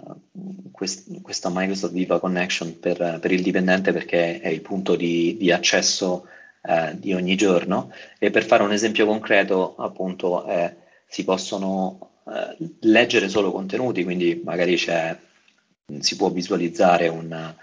quest, 0.72 1.22
questa 1.22 1.50
Microsoft 1.52 1.94
Viva 1.94 2.20
Connection 2.20 2.80
per, 2.80 3.20
per, 3.20 3.32
il 3.32 3.42
dipendente 3.42 3.92
perché 3.92 4.40
è 4.40 4.50
il 4.50 4.62
punto 4.62 4.96
di, 4.96 5.38
di 5.38 5.52
accesso 5.52 6.28
eh, 6.64 6.92
di 6.98 7.14
ogni 7.14 7.36
giorno 7.36 7.92
e 8.20 8.30
per 8.30 8.44
fare 8.44 8.64
un 8.64 8.72
esempio 8.72 9.06
concreto 9.06 9.76
appunto 9.78 10.46
eh, 10.46 10.76
si 11.08 11.24
possono 11.24 12.12
eh, 12.28 12.70
leggere 12.82 13.30
solo 13.30 13.52
contenuti, 13.52 14.04
quindi 14.04 14.42
magari 14.44 14.78
si 14.78 16.16
può 16.16 16.30
visualizzare 16.30 17.08
una, 17.08 17.56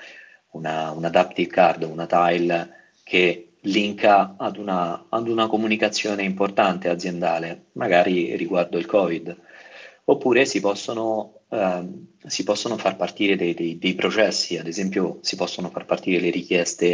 una, 0.52 0.90
un 0.90 1.04
adaptive 1.04 1.48
card, 1.48 1.82
una 1.82 2.06
tile 2.06 2.70
che 3.02 3.48
linka 3.62 4.34
ad 4.36 4.56
una, 4.56 5.06
ad 5.08 5.28
una 5.28 5.46
comunicazione 5.46 6.22
importante 6.22 6.88
aziendale, 6.88 7.66
magari 7.72 8.36
riguardo 8.36 8.78
il 8.78 8.86
Covid, 8.86 9.36
oppure 10.04 10.44
si 10.44 10.60
possono, 10.60 11.40
ehm, 11.50 12.06
si 12.26 12.44
possono 12.44 12.76
far 12.76 12.96
partire 12.96 13.36
dei, 13.36 13.54
dei, 13.54 13.78
dei, 13.78 13.94
processi, 13.94 14.56
ad 14.56 14.66
esempio 14.66 15.18
si 15.22 15.36
possono 15.36 15.70
far 15.70 15.84
partire 15.84 16.20
le 16.20 16.30
richieste 16.30 16.90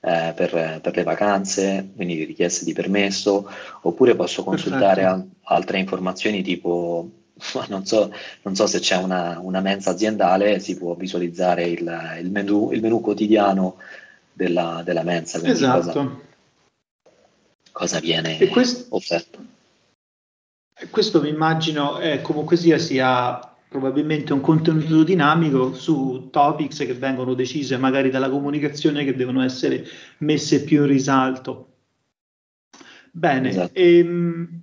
eh, 0.00 0.32
per, 0.34 0.80
per, 0.82 0.96
le 0.96 1.02
vacanze, 1.02 1.90
quindi 1.94 2.18
le 2.18 2.24
richieste 2.24 2.64
di 2.64 2.72
permesso, 2.72 3.48
oppure 3.82 4.14
posso 4.14 4.44
consultare 4.44 5.04
a, 5.04 5.24
altre 5.44 5.78
informazioni 5.78 6.42
tipo, 6.42 7.08
non 7.68 7.86
so, 7.86 8.12
non 8.42 8.54
so 8.54 8.66
se 8.66 8.80
c'è 8.80 8.96
una, 8.96 9.38
una, 9.40 9.60
mensa 9.60 9.90
aziendale, 9.90 10.60
si 10.60 10.76
può 10.76 10.94
visualizzare 10.94 11.64
il, 11.64 12.16
il, 12.20 12.30
menu, 12.30 12.70
il 12.72 12.80
menu 12.80 13.00
quotidiano 13.00 13.76
della, 14.32 14.82
della 14.84 15.02
mensa. 15.02 15.40
Esatto. 15.42 15.82
Cosa, 15.82 16.20
cosa 17.72 18.00
viene 18.00 18.36
questo, 18.48 18.86
offerto. 18.94 19.38
Questo 20.90 21.20
mi 21.20 21.28
immagino 21.28 21.98
eh, 21.98 22.22
comunque 22.22 22.56
sia, 22.56 22.78
sia 22.78 23.40
probabilmente 23.68 24.32
un 24.32 24.40
contenuto 24.40 25.02
dinamico 25.02 25.74
su 25.74 26.28
topics 26.30 26.78
che 26.78 26.94
vengono 26.94 27.34
decise 27.34 27.76
magari 27.76 28.10
dalla 28.10 28.30
comunicazione 28.30 29.04
che 29.04 29.14
devono 29.14 29.42
essere 29.42 29.84
messe 30.18 30.62
più 30.62 30.82
in 30.82 30.88
risalto. 30.88 31.66
Bene, 33.10 33.48
esatto. 33.48 33.72
ehm, 33.74 34.62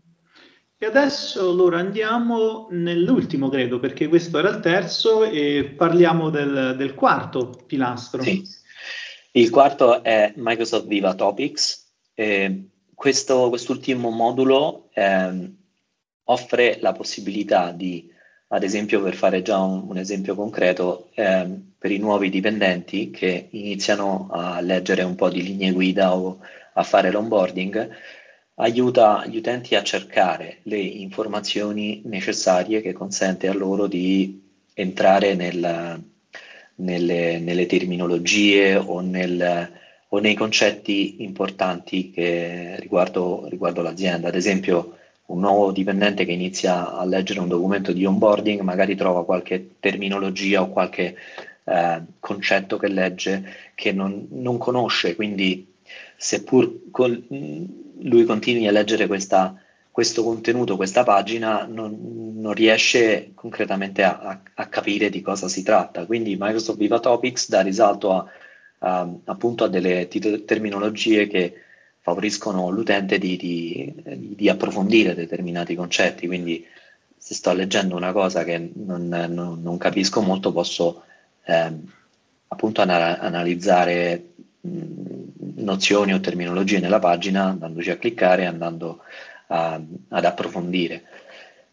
e 0.78 0.86
adesso 0.86 1.50
allora 1.50 1.80
andiamo 1.80 2.68
nell'ultimo, 2.72 3.50
credo, 3.50 3.80
perché 3.80 4.08
questo 4.08 4.40
era 4.40 4.50
il 4.50 4.60
terzo 4.60 5.24
e 5.24 5.74
parliamo 5.76 6.30
del, 6.30 6.76
del 6.78 6.94
quarto 6.94 7.64
pilastro. 7.66 8.22
Sì. 8.22 8.44
Il 9.32 9.50
quarto 9.50 10.04
è 10.04 10.34
Microsoft 10.36 10.88
Viva 10.88 11.14
Topics. 11.14 11.94
Eh, 12.14 12.70
questo, 12.94 13.50
quest'ultimo 13.50 14.10
modulo 14.10 14.90
eh, 14.94 15.52
offre 16.26 16.78
la 16.82 16.92
possibilità 16.92 17.72
di, 17.72 18.10
ad 18.50 18.64
esempio, 18.64 19.02
per 19.02 19.16
fare 19.16 19.42
già 19.42 19.60
un, 19.60 19.86
un 19.88 19.98
esempio 19.98 20.36
concreto, 20.36 21.10
eh, 21.14 21.48
per 21.78 21.92
i 21.92 22.00
nuovi 22.00 22.30
dipendenti 22.30 23.12
che 23.12 23.48
iniziano 23.52 24.28
a 24.32 24.60
leggere 24.60 25.04
un 25.04 25.16
po' 25.16 25.30
di 25.30 25.44
linee 25.44 25.72
guida 25.72 26.16
o 26.16 26.40
a 26.74 26.84
fare 26.84 27.12
l'onboarding, 27.12 27.90
aiuta 28.56 29.26
gli 29.26 29.38
utenti 29.38 29.76
a 29.76 29.84
cercare 29.84 30.60
le 30.64 30.78
informazioni 30.78 32.02
necessarie 32.06 32.82
che 32.82 32.94
consente 32.94 33.48
a 33.48 33.54
loro 33.54 33.88
di 33.88 34.42
entrare 34.74 35.36
nel, 35.36 36.02
nelle, 36.76 37.40
nelle, 37.40 37.66
terminologie 37.66 38.76
o, 38.76 39.00
nel, 39.02 39.72
o, 40.08 40.20
nei 40.20 40.36
concetti 40.36 41.24
importanti 41.24 42.12
che 42.12 42.76
riguardo, 42.80 43.48
riguardo 43.50 43.82
l'azienda. 43.82 44.30
Ad 44.30 44.36
esempio, 44.36 44.98
un 45.28 45.40
nuovo 45.40 45.72
dipendente 45.72 46.24
che 46.24 46.32
inizia 46.32 46.94
a 46.94 47.04
leggere 47.06 47.40
un 47.40 47.48
documento 47.48 47.92
di 47.92 48.06
onboarding 48.06 48.62
magari 48.62 48.96
trova 48.96 49.26
qualche 49.26 49.76
terminologia 49.80 50.62
o 50.62 50.70
qualche 50.70 51.16
eh, 51.64 52.02
concetto 52.20 52.78
che 52.78 52.88
legge 52.88 53.44
che 53.74 53.92
non, 53.92 54.28
non 54.30 54.58
conosce, 54.58 55.16
quindi 55.16 55.74
seppur 56.16 56.90
col, 56.92 57.24
lui 58.02 58.24
continui 58.26 58.68
a 58.68 58.72
leggere 58.72 59.08
questa, 59.08 59.60
questo 59.92 60.24
contenuto, 60.24 60.76
questa 60.76 61.04
pagina, 61.04 61.66
non, 61.66 62.34
non 62.36 62.54
riesce 62.54 63.32
concretamente 63.34 64.04
a, 64.04 64.20
a, 64.20 64.42
a, 64.56 64.68
capire 64.68 65.10
di 65.10 65.22
cosa 65.22 65.48
si 65.48 65.64
tratta. 65.64 66.06
Quindi 66.06 66.36
Microsoft 66.38 66.78
Viva 66.78 67.00
Topics 67.00 67.50
dà 67.50 67.62
risalto 67.62 68.14
a, 68.14 68.26
a 68.80 69.10
appunto 69.26 69.64
a 69.64 69.70
delle 69.70 70.08
terminologie 70.46 71.28
che 71.28 71.62
favoriscono 72.02 72.70
l'utente 72.70 73.18
di, 73.18 73.36
di, 73.38 74.36
di, 74.36 74.50
approfondire 74.50 75.16
determinati 75.16 75.76
concetti. 75.76 76.28
Quindi 76.28 76.64
se 77.18 77.34
sto 77.34 77.54
leggendo 77.54 77.96
una 77.96 78.12
cosa 78.12 78.44
che 78.44 78.72
non, 78.76 79.08
non, 79.08 79.62
non 79.62 79.78
capisco 79.78 80.22
molto, 80.22 80.52
posso 80.52 81.04
eh, 81.46 81.72
appunto 82.48 82.82
ana- 82.82 83.20
analizzare 83.20 84.34
mh, 84.62 85.25
nozioni 85.56 86.14
o 86.14 86.20
terminologie 86.20 86.80
nella 86.80 87.00
pagina, 87.00 87.46
andandoci 87.46 87.90
a 87.90 87.98
cliccare 87.98 88.44
e 88.44 88.46
andando 88.46 89.02
a, 89.48 89.80
ad 90.10 90.26
approfondire. 90.26 91.04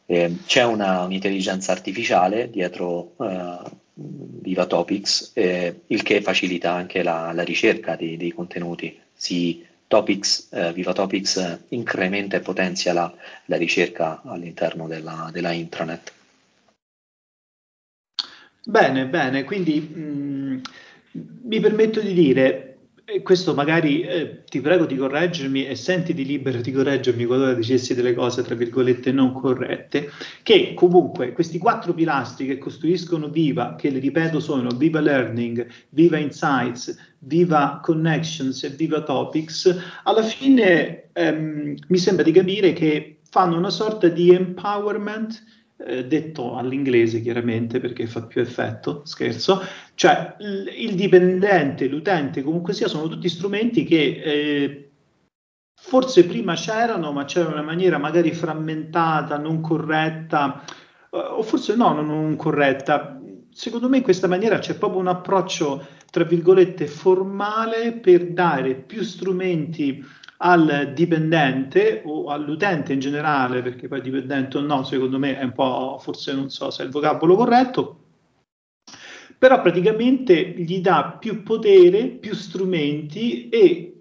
Eh, 0.06 0.38
c'è 0.46 0.64
una, 0.64 1.02
un'intelligenza 1.02 1.72
artificiale 1.72 2.50
dietro 2.50 3.14
eh, 3.20 3.58
Viva 3.94 4.66
Topics, 4.66 5.32
eh, 5.34 5.82
il 5.86 6.02
che 6.02 6.20
facilita 6.20 6.72
anche 6.72 7.02
la, 7.02 7.32
la 7.32 7.42
ricerca 7.42 7.96
di, 7.96 8.16
dei 8.16 8.32
contenuti. 8.32 8.98
Si, 9.12 9.64
Topics, 9.92 10.48
eh, 10.52 10.72
Viva 10.72 10.94
Topics 10.94 11.36
eh, 11.36 11.58
incrementa 11.76 12.38
e 12.38 12.40
potenzia 12.40 12.94
la, 12.94 13.14
la 13.44 13.56
ricerca 13.58 14.22
all'interno 14.24 14.86
della, 14.86 15.28
della, 15.30 15.52
intranet. 15.52 16.12
Bene, 18.64 19.06
bene, 19.06 19.44
quindi 19.44 19.80
mh, 19.80 20.60
mi 21.42 21.60
permetto 21.60 22.00
di 22.00 22.14
dire, 22.14 22.71
questo 23.22 23.52
magari 23.52 24.00
eh, 24.02 24.44
ti 24.44 24.60
prego 24.60 24.86
di 24.86 24.96
correggermi 24.96 25.66
e 25.66 25.74
sentiti 25.74 26.24
libero 26.24 26.60
di 26.60 26.72
correggermi 26.72 27.26
qualora 27.26 27.52
dicessi 27.52 27.94
delle 27.94 28.14
cose, 28.14 28.42
tra 28.42 28.54
virgolette, 28.54 29.12
non 29.12 29.32
corrette, 29.32 30.10
che 30.42 30.72
comunque 30.74 31.32
questi 31.32 31.58
quattro 31.58 31.92
pilastri 31.92 32.46
che 32.46 32.58
costruiscono 32.58 33.28
Viva, 33.28 33.74
che 33.74 33.90
le 33.90 33.98
ripeto 33.98 34.40
sono 34.40 34.70
Viva 34.70 35.00
Learning, 35.00 35.66
Viva 35.90 36.16
Insights, 36.16 36.96
Viva 37.18 37.80
Connections 37.82 38.62
e 38.62 38.70
Viva 38.70 39.02
Topics, 39.02 39.76
alla 40.04 40.22
fine 40.22 41.10
ehm, 41.12 41.74
mi 41.88 41.98
sembra 41.98 42.24
di 42.24 42.32
capire 42.32 42.72
che 42.72 43.18
fanno 43.28 43.56
una 43.56 43.70
sorta 43.70 44.08
di 44.08 44.30
empowerment 44.30 45.42
eh, 45.86 46.06
detto 46.06 46.56
all'inglese 46.56 47.20
chiaramente 47.20 47.80
perché 47.80 48.06
fa 48.06 48.22
più 48.22 48.40
effetto, 48.40 49.02
scherzo, 49.04 49.60
cioè 49.94 50.36
il, 50.38 50.94
dipendente, 50.94 51.88
l'utente, 51.88 52.42
comunque 52.42 52.72
sia, 52.72 52.88
sono 52.88 53.08
tutti 53.08 53.28
strumenti 53.28 53.84
che 53.84 54.22
eh, 54.24 54.90
forse 55.74 56.24
prima 56.26 56.54
c'erano, 56.54 57.12
ma 57.12 57.24
c'era 57.24 57.48
una 57.48 57.62
maniera 57.62 57.98
magari 57.98 58.32
frammentata, 58.32 59.36
non 59.38 59.60
corretta, 59.60 60.64
eh, 61.10 61.18
o 61.18 61.42
forse 61.42 61.74
no, 61.74 61.92
non 62.00 62.36
corretta. 62.36 63.20
Secondo 63.50 63.88
me 63.88 63.98
in 63.98 64.02
questa 64.02 64.28
maniera 64.28 64.58
c'è 64.58 64.76
proprio 64.78 65.00
un 65.00 65.08
approccio, 65.08 65.86
tra 66.10 66.24
virgolette, 66.24 66.86
formale 66.86 67.92
per 67.92 68.32
dare 68.32 68.74
più 68.74 69.02
strumenti 69.02 70.02
al 70.44 70.92
dipendente 70.92 72.02
o 72.04 72.26
all'utente 72.26 72.92
in 72.92 72.98
generale, 72.98 73.62
perché 73.62 73.86
poi 73.86 74.00
dipendente 74.00 74.58
o 74.58 74.60
no, 74.60 74.82
secondo 74.82 75.18
me 75.18 75.38
è 75.38 75.44
un 75.44 75.52
po', 75.52 75.98
forse 76.00 76.34
non 76.34 76.50
so 76.50 76.70
se 76.70 76.82
è 76.82 76.86
il 76.86 76.90
vocabolo 76.90 77.36
corretto, 77.36 77.98
però 79.38 79.60
praticamente 79.60 80.54
gli 80.56 80.80
dà 80.80 81.16
più 81.18 81.42
potere, 81.42 82.08
più 82.08 82.34
strumenti 82.34 83.48
e 83.48 83.91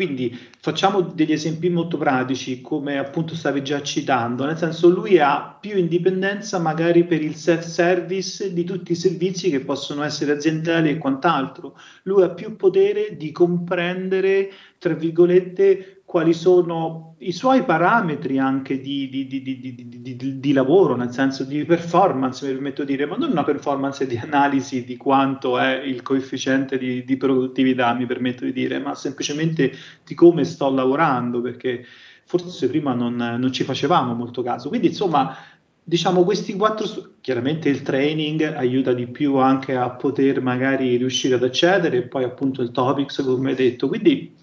quindi 0.00 0.34
facciamo 0.60 1.02
degli 1.02 1.32
esempi 1.32 1.68
molto 1.68 1.98
pratici, 1.98 2.62
come 2.62 2.96
appunto 2.96 3.34
stavi 3.34 3.62
già 3.62 3.82
citando, 3.82 4.46
nel 4.46 4.56
senso 4.56 4.88
lui 4.88 5.18
ha 5.18 5.58
più 5.60 5.76
indipendenza 5.76 6.58
magari 6.58 7.04
per 7.04 7.22
il 7.22 7.34
self-service 7.34 8.54
di 8.54 8.64
tutti 8.64 8.92
i 8.92 8.94
servizi 8.94 9.50
che 9.50 9.60
possono 9.60 10.02
essere 10.02 10.32
aziendali 10.32 10.88
e 10.88 10.96
quant'altro. 10.96 11.78
Lui 12.04 12.22
ha 12.22 12.30
più 12.30 12.56
potere 12.56 13.14
di 13.18 13.30
comprendere, 13.30 14.50
tra 14.78 14.94
virgolette, 14.94 15.99
quali 16.10 16.34
sono 16.34 17.14
i 17.18 17.30
suoi 17.30 17.62
parametri 17.62 18.36
anche 18.36 18.80
di, 18.80 19.08
di, 19.08 19.28
di, 19.28 20.40
di, 20.40 20.52
lavoro, 20.52 20.96
nel 20.96 21.12
senso 21.12 21.44
di 21.44 21.64
performance, 21.64 22.44
mi 22.44 22.52
permetto 22.54 22.82
di 22.82 22.96
dire, 22.96 23.06
ma 23.06 23.14
non 23.14 23.30
una 23.30 23.44
performance 23.44 24.04
di 24.08 24.16
analisi 24.16 24.84
di 24.84 24.96
quanto 24.96 25.56
è 25.56 25.76
il 25.76 26.02
coefficiente 26.02 26.78
di, 26.78 27.16
produttività, 27.16 27.94
mi 27.94 28.06
permetto 28.06 28.44
di 28.44 28.52
dire, 28.52 28.80
ma 28.80 28.96
semplicemente 28.96 29.72
di 30.04 30.14
come 30.16 30.42
sto 30.42 30.68
lavorando, 30.68 31.40
perché 31.40 31.84
forse 32.24 32.66
prima 32.66 32.92
non, 32.92 33.14
non 33.14 33.52
ci 33.52 33.62
facevamo 33.62 34.12
molto 34.12 34.42
caso. 34.42 34.68
Quindi, 34.68 34.88
insomma, 34.88 35.36
diciamo 35.80 36.24
questi 36.24 36.54
quattro, 36.56 36.86
chiaramente 37.20 37.68
il 37.68 37.82
training 37.82 38.42
aiuta 38.56 38.92
di 38.92 39.06
più 39.06 39.36
anche 39.36 39.76
a 39.76 39.88
poter 39.90 40.42
magari 40.42 40.96
riuscire 40.96 41.36
ad 41.36 41.44
accedere 41.44 41.98
e 41.98 42.02
poi 42.08 42.24
appunto 42.24 42.62
il 42.62 42.72
topics 42.72 43.22
come 43.22 43.54
detto, 43.54 43.86
quindi 43.86 44.38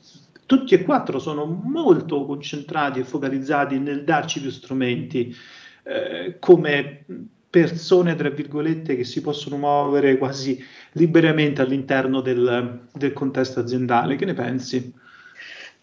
tutti 0.48 0.74
e 0.74 0.84
quattro 0.84 1.20
sono 1.20 1.46
molto 1.46 2.26
concentrati 2.26 3.00
e 3.00 3.04
focalizzati 3.04 3.78
nel 3.78 4.04
darci 4.04 4.42
più 4.42 4.50
strumenti 4.50 5.36
eh, 5.84 6.38
come 6.40 7.06
persone, 7.50 8.16
tra 8.16 8.30
virgolette, 8.30 8.96
che 8.96 9.04
si 9.04 9.22
possono 9.22 9.58
muovere 9.58 10.18
quasi 10.18 10.64
liberamente 10.94 11.62
all'interno 11.62 12.22
del, 12.22 12.88
del 12.94 13.14
contesto 13.14 13.60
aziendale. 13.60 14.16
Che 14.16 14.26
ne 14.26 14.34
pensi? 14.34 14.94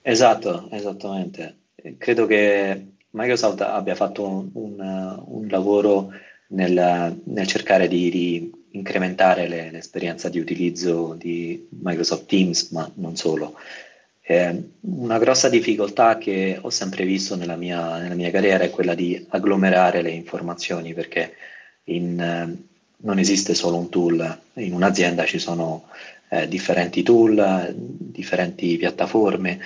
Esatto, 0.03 0.69
esattamente. 0.71 1.57
Credo 1.99 2.27
che 2.27 2.87
Microsoft 3.11 3.61
abbia 3.61 3.95
fatto 3.95 4.27
un, 4.27 5.23
un, 5.27 5.47
lavoro 5.49 6.11
nel, 6.49 7.21
nel 7.25 7.47
cercare 7.47 7.89
di, 7.89 8.11
di 8.11 8.53
incrementare 8.71 9.47
le, 9.49 9.71
l'esperienza 9.71 10.29
di 10.29 10.39
utilizzo 10.39 11.15
di 11.15 11.67
Microsoft 11.71 12.27
Teams, 12.27 12.71
ma 12.71 12.91
non 12.95 13.17
solo. 13.17 13.55
Eh, 14.27 14.71
una 14.81 15.19
grossa 15.19 15.51
difficoltà 15.51 16.17
che 16.17 16.59
ho 16.59 16.71
sempre 16.71 17.05
visto 17.05 17.37
nella 17.37 17.57
mia, 17.57 17.99
nella 17.99 18.15
mia, 18.15 18.31
carriera 18.31 18.65
è 18.65 18.71
quella 18.71 18.95
di 18.95 19.23
agglomerare 19.29 20.01
le 20.01 20.11
informazioni, 20.11 20.95
perché 20.95 21.35
in, 21.85 22.19
eh, 22.19 22.67
non 22.97 23.19
esiste 23.19 23.53
solo 23.55 23.77
un 23.77 23.91
tool, 23.91 24.39
in 24.55 24.73
un'azienda 24.73 25.27
ci 25.27 25.39
sono 25.39 25.89
eh, 26.31 26.49
differenti 26.49 27.03
tool, 27.03 27.75
differenti 27.77 28.79
piattaforme, 28.79 29.61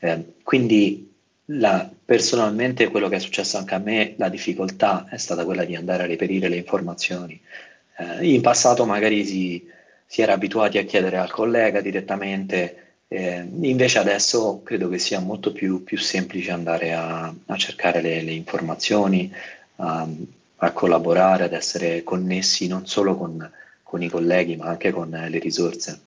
eh, 0.00 0.34
quindi 0.42 1.10
la, 1.46 1.90
personalmente 2.04 2.88
quello 2.88 3.08
che 3.08 3.16
è 3.16 3.20
successo 3.20 3.56
anche 3.56 3.74
a 3.74 3.78
me, 3.78 4.12
la 4.18 4.28
difficoltà 4.28 5.06
è 5.08 5.16
stata 5.16 5.46
quella 5.46 5.64
di 5.64 5.74
andare 5.74 6.02
a 6.02 6.06
reperire 6.06 6.48
le 6.48 6.56
informazioni. 6.56 7.40
Eh, 7.96 8.26
in 8.26 8.42
passato 8.42 8.84
magari 8.84 9.24
si, 9.24 9.66
si, 10.04 10.20
era 10.20 10.34
abituati 10.34 10.76
a 10.76 10.84
chiedere 10.84 11.16
al 11.16 11.30
collega 11.30 11.80
direttamente, 11.80 12.81
eh, 13.12 13.46
invece 13.60 13.98
adesso 13.98 14.62
credo 14.64 14.88
che 14.88 14.98
sia 14.98 15.20
molto 15.20 15.52
più, 15.52 15.84
più 15.84 15.98
semplice 15.98 16.50
andare 16.50 16.94
a, 16.94 17.32
a 17.46 17.56
cercare 17.56 18.00
le, 18.00 18.22
le 18.22 18.32
informazioni, 18.32 19.30
a, 19.76 20.08
a, 20.56 20.72
collaborare, 20.72 21.44
ad 21.44 21.52
essere 21.52 22.02
connessi 22.04 22.66
non 22.68 22.86
solo 22.86 23.14
con, 23.16 23.50
con 23.82 24.02
i 24.02 24.08
colleghi 24.08 24.56
ma 24.56 24.66
anche 24.66 24.92
con 24.92 25.10
le 25.10 25.38
risorse. 25.38 26.00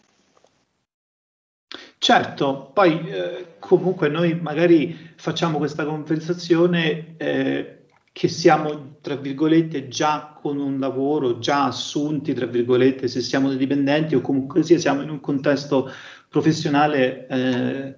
Certo, 1.99 2.71
poi 2.73 3.07
eh, 3.09 3.45
comunque 3.59 4.09
noi 4.09 4.39
magari 4.39 5.13
facciamo 5.15 5.57
questa 5.59 5.85
conversazione 5.85 7.15
eh, 7.17 7.75
che 8.15 8.29
siamo, 8.29 8.95
tra 9.01 9.15
virgolette, 9.17 9.89
già 9.89 10.37
con 10.41 10.57
un 10.57 10.79
lavoro, 10.79 11.37
già 11.39 11.65
assunti, 11.65 12.33
tra 12.33 12.45
virgolette, 12.45 13.09
se 13.09 13.19
siamo 13.19 13.49
dei 13.49 13.57
dipendenti 13.57 14.15
o 14.15 14.21
comunque 14.21 14.63
sia 14.63 14.79
siamo 14.79 15.01
in 15.01 15.09
un 15.09 15.19
contesto 15.19 15.91
professionale, 16.35 17.27
eh, 17.27 17.95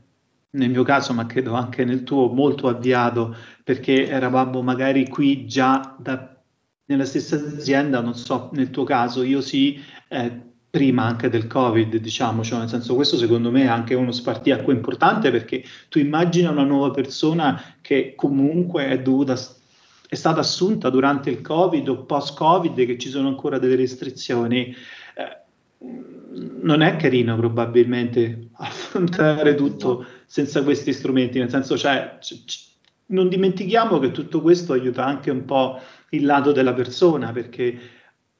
nel 0.52 0.70
mio 0.70 0.84
caso, 0.84 1.12
ma 1.12 1.26
credo 1.26 1.54
anche 1.54 1.84
nel 1.84 2.04
tuo, 2.04 2.32
molto 2.32 2.68
avviato, 2.68 3.36
perché 3.64 4.08
eravamo 4.08 4.62
magari 4.62 5.08
qui 5.08 5.48
già 5.48 5.96
da, 6.00 6.40
nella 6.86 7.06
stessa 7.06 7.36
azienda, 7.36 8.00
non 8.00 8.14
so, 8.14 8.52
nel 8.54 8.70
tuo 8.70 8.84
caso, 8.84 9.24
io 9.24 9.42
sì, 9.42 9.82
eh, 10.10 10.40
prima 10.70 11.06
anche 11.06 11.30
del 11.30 11.48
Covid, 11.48 11.96
diciamo, 11.96 12.44
cioè 12.44 12.60
nel 12.60 12.70
senso 12.70 12.94
questo 12.94 13.18
secondo 13.18 13.50
me 13.50 13.64
è 13.64 13.68
anche 13.68 13.96
uno 13.96 14.12
spartiacque 14.12 14.72
importante 14.72 15.32
perché 15.32 15.64
tu 15.90 15.98
immagina 15.98 16.52
una 16.52 16.64
nuova 16.64 16.92
persona 16.92 17.60
che 17.82 18.14
comunque 18.16 18.88
è 18.88 19.02
dovuta 19.02 19.36
è 20.10 20.16
stata 20.16 20.42
assunta 20.42 20.92
durante 20.92 21.32
il 21.32 21.42
Covid 21.42 21.90
o 21.90 22.06
post-Covid 22.06 22.86
che 22.86 23.00
ci 23.00 23.10
sono 23.10 23.30
ancora 23.30 23.58
delle 23.58 23.76
restrizioni. 23.76 24.76
Eh, 25.16 25.46
non 25.80 26.82
è 26.82 26.96
carino 26.96 27.36
probabilmente 27.36 28.50
affrontare 28.54 29.56
tutto 29.56 30.06
senza 30.26 30.64
questi 30.64 30.94
strumenti, 30.94 31.40
nel 31.40 31.50
senso 31.50 31.78
cioè, 31.78 32.18
c- 32.20 32.44
c- 32.46 32.66
non 33.08 33.30
dimentichiamo 33.30 34.00
che 34.00 34.12
tutto 34.12 34.42
questo 34.42 34.74
aiuta 34.74 35.06
anche 35.06 35.32
un 35.32 35.46
po' 35.46 35.80
il 36.10 36.26
lato 36.26 36.52
della 36.52 36.74
persona 36.74 37.32
perché 37.32 37.80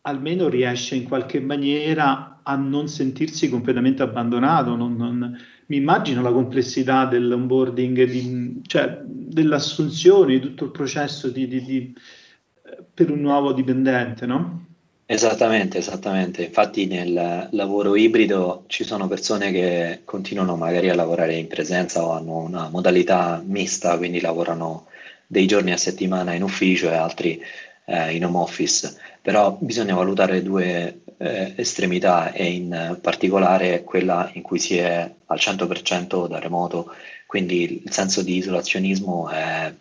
almeno 0.02 0.48
riesce 0.48 0.96
in 0.96 1.04
qualche 1.04 1.40
maniera 1.40 2.40
a 2.44 2.56
non 2.56 2.88
sentirsi 2.88 3.50
completamente 3.50 4.04
abbandonato. 4.04 4.76
Non, 4.76 4.96
non, 4.96 5.38
mi 5.68 5.76
immagino 5.76 6.22
la 6.22 6.32
complessità 6.32 7.06
dell'onboarding, 7.06 8.04
di, 8.06 8.62
cioè 8.66 9.02
dell'assunzione, 9.04 10.34
di 10.34 10.40
tutto 10.40 10.64
il 10.64 10.72
processo 10.72 11.30
di, 11.30 11.48
di, 11.48 11.62
di, 11.62 11.96
per 12.94 13.12
un 13.12 13.20
nuovo 13.20 13.52
dipendente, 13.52 14.26
no? 14.26 14.67
Esattamente, 15.10 15.78
esattamente. 15.78 16.44
Infatti 16.44 16.86
nel 16.86 17.48
lavoro 17.52 17.96
ibrido 17.96 18.66
ci 18.68 18.84
sono 18.84 19.08
persone 19.08 19.52
che 19.54 20.02
continuano 20.04 20.58
magari 20.58 20.90
a 20.90 20.96
lavorare 20.96 21.36
in 21.36 21.48
presenza 21.48 22.04
o 22.04 22.12
hanno 22.12 22.40
una 22.40 22.68
modalità 22.70 23.42
mista, 23.46 23.96
quindi 23.98 24.20
lavorano 24.20 24.88
dei 25.26 25.48
giorni 25.48 25.72
a 25.72 25.78
settimana 25.78 26.34
in 26.34 26.44
ufficio 26.44 26.90
e 26.90 26.96
altri 26.96 27.42
eh, 27.86 28.16
in 28.16 28.26
home 28.26 28.40
office, 28.40 28.98
però 29.22 29.56
bisogna 29.62 29.96
valutare 29.96 30.44
due 30.44 31.00
eh, 31.18 31.54
estremità 31.56 32.34
e 32.34 32.52
in 32.52 32.98
particolare 33.02 33.84
quella 33.86 34.30
in 34.34 34.42
cui 34.42 34.60
si 34.60 34.76
è 34.78 35.10
al 35.28 35.38
100% 35.40 36.28
da 36.28 36.38
remoto, 36.40 36.94
quindi 37.26 37.82
il 37.86 37.92
senso 37.94 38.22
di 38.24 38.36
isolazionismo 38.36 39.30
è, 39.30 39.74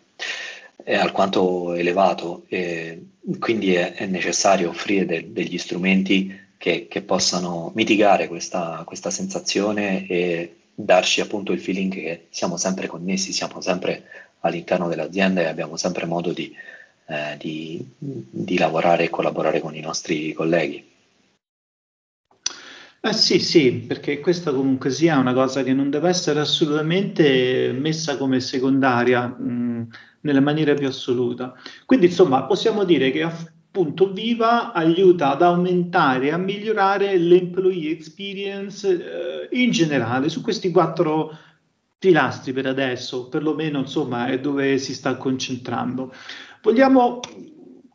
è 0.83 0.95
alquanto 0.95 1.73
elevato 1.73 2.45
e 2.47 3.01
quindi 3.39 3.73
è, 3.75 3.93
è 3.93 4.05
necessario 4.05 4.69
offrire 4.69 5.05
de, 5.05 5.31
degli 5.31 5.57
strumenti 5.57 6.45
che, 6.57 6.87
che 6.87 7.01
possano 7.01 7.71
mitigare 7.75 8.27
questa, 8.27 8.83
questa 8.85 9.09
sensazione 9.09 10.07
e 10.07 10.55
darci 10.73 11.21
appunto 11.21 11.51
il 11.51 11.59
feeling 11.59 11.93
che 11.93 12.25
siamo 12.29 12.57
sempre 12.57 12.87
connessi, 12.87 13.33
siamo 13.33 13.61
sempre 13.61 14.03
all'interno 14.41 14.87
dell'azienda 14.87 15.41
e 15.41 15.45
abbiamo 15.45 15.75
sempre 15.77 16.05
modo 16.05 16.31
di 16.31 16.53
eh, 17.07 17.37
di, 17.37 17.81
di 17.97 18.57
lavorare 18.57 19.05
e 19.05 19.09
collaborare 19.09 19.61
con 19.61 19.75
i 19.75 19.79
nostri 19.79 20.33
colleghi. 20.33 20.95
Eh 22.99 23.13
sì, 23.13 23.39
sì, 23.39 23.71
perché 23.87 24.19
questa 24.19 24.51
comunque 24.51 24.89
sia 24.89 25.17
una 25.19 25.33
cosa 25.33 25.63
che 25.63 25.71
non 25.73 25.89
deve 25.89 26.09
essere 26.09 26.39
assolutamente 26.39 27.71
messa 27.71 28.17
come 28.17 28.39
secondaria 28.39 29.27
mh, 29.27 29.87
nella 30.21 30.41
maniera 30.41 30.73
più 30.73 30.87
assoluta. 30.87 31.53
Quindi, 31.85 32.07
insomma, 32.07 32.43
possiamo 32.45 32.83
dire 32.83 33.11
che 33.11 33.21
appunto 33.21 34.11
Viva 34.11 34.73
aiuta 34.73 35.29
ad 35.29 35.43
aumentare 35.43 36.27
e 36.27 36.31
a 36.31 36.37
migliorare 36.37 37.17
l'employee 37.17 37.91
experience 37.91 39.47
eh, 39.49 39.61
in 39.61 39.69
generale 39.71 40.27
su 40.29 40.41
questi 40.41 40.71
quattro 40.71 41.37
pilastri 41.99 42.51
per 42.51 42.65
adesso, 42.65 43.27
perlomeno 43.29 43.79
insomma 43.79 44.27
è 44.27 44.39
dove 44.39 44.77
si 44.79 44.93
sta 44.93 45.15
concentrando. 45.17 46.11
Vogliamo, 46.61 47.19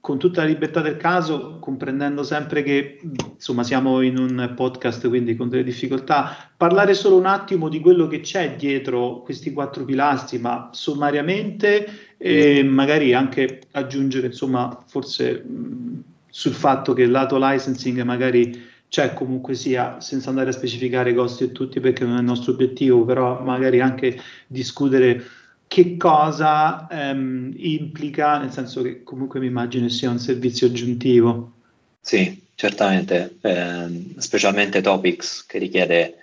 con 0.02 0.18
tutta 0.18 0.42
la 0.42 0.48
libertà 0.48 0.80
del 0.80 0.96
caso, 0.96 1.58
comprendendo 1.60 2.24
sempre 2.24 2.64
che 2.64 2.98
insomma 3.34 3.62
siamo 3.62 4.00
in 4.00 4.18
un 4.18 4.52
podcast, 4.56 5.06
quindi 5.06 5.36
con 5.36 5.48
delle 5.48 5.62
difficoltà, 5.62 6.50
parlare 6.56 6.92
solo 6.92 7.16
un 7.16 7.26
attimo 7.26 7.68
di 7.68 7.78
quello 7.78 8.08
che 8.08 8.18
c'è 8.18 8.56
dietro 8.56 9.20
questi 9.22 9.52
quattro 9.52 9.84
pilastri, 9.84 10.38
ma 10.40 10.70
sommariamente 10.72 12.16
e 12.16 12.64
magari 12.64 13.14
anche 13.14 13.60
aggiungere, 13.70 14.26
insomma, 14.26 14.76
forse 14.88 15.40
mh, 15.40 16.02
sul 16.28 16.52
fatto 16.52 16.94
che 16.94 17.02
il 17.02 17.10
lato 17.12 17.38
licensing 17.38 18.02
magari 18.02 18.60
c'è 18.88 19.14
comunque 19.14 19.54
sia, 19.54 20.00
senza 20.00 20.30
andare 20.30 20.48
a 20.48 20.52
specificare 20.52 21.10
i 21.10 21.14
costi 21.14 21.44
e 21.44 21.52
tutti 21.52 21.78
perché 21.78 22.04
non 22.04 22.16
è 22.16 22.18
il 22.18 22.24
nostro 22.24 22.54
obiettivo, 22.54 23.04
però 23.04 23.40
magari 23.40 23.80
anche 23.80 24.20
discutere 24.48 25.22
che 25.72 25.96
cosa 25.96 26.86
ehm, 26.86 27.54
implica, 27.56 28.36
nel 28.36 28.52
senso 28.52 28.82
che 28.82 29.02
comunque 29.02 29.40
mi 29.40 29.46
immagino 29.46 29.88
sia 29.88 30.10
un 30.10 30.18
servizio 30.18 30.66
aggiuntivo. 30.66 31.52
Sì, 31.98 32.42
certamente, 32.54 33.38
eh, 33.40 34.12
specialmente 34.18 34.82
Topics 34.82 35.46
che 35.46 35.56
richiede 35.56 36.16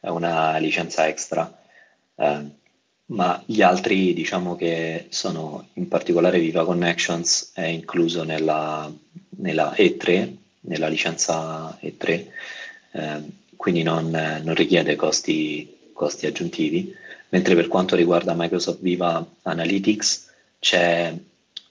una 0.00 0.56
licenza 0.56 1.06
extra, 1.06 1.54
eh, 2.14 2.44
ma 3.06 3.42
gli 3.44 3.60
altri 3.60 4.14
diciamo 4.14 4.56
che 4.56 5.08
sono 5.10 5.68
in 5.74 5.86
particolare 5.86 6.38
Viva 6.38 6.64
Connections 6.64 7.50
è 7.52 7.66
incluso 7.66 8.24
nella, 8.24 8.90
nella 9.36 9.74
E3, 9.74 10.34
nella 10.60 10.88
licenza 10.88 11.78
E3, 11.78 12.26
eh, 12.92 13.22
quindi 13.54 13.82
non, 13.82 14.08
non 14.08 14.54
richiede 14.54 14.96
costi, 14.96 15.90
costi 15.92 16.24
aggiuntivi 16.24 17.02
mentre 17.30 17.54
per 17.54 17.68
quanto 17.68 17.96
riguarda 17.96 18.34
Microsoft 18.36 18.80
Viva 18.80 19.26
Analytics 19.42 20.32
c'è 20.58 21.14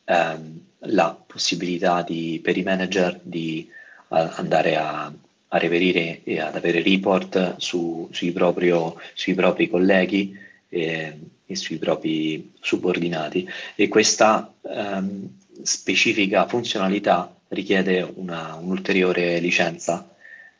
ehm, 0.05 0.59
la 0.87 1.17
possibilità 1.25 2.01
di, 2.01 2.39
per 2.43 2.57
i 2.57 2.63
manager 2.63 3.19
di 3.21 3.67
uh, 4.09 4.15
andare 4.15 4.75
a, 4.75 5.11
a, 5.47 5.57
reperire 5.57 6.21
e 6.23 6.39
ad 6.39 6.55
avere 6.55 6.81
report 6.81 7.55
su, 7.57 8.09
sui, 8.11 8.31
proprio, 8.31 8.99
sui, 9.13 9.33
propri 9.33 9.69
colleghi 9.69 10.37
e, 10.67 11.17
e, 11.45 11.55
sui 11.55 11.77
propri 11.77 12.51
subordinati. 12.59 13.47
E 13.75 13.87
questa, 13.87 14.53
um, 14.61 15.29
specifica 15.61 16.47
funzionalità 16.47 17.33
richiede 17.49 18.01
una, 18.15 18.55
un'ulteriore 18.55 19.39
licenza, 19.39 20.09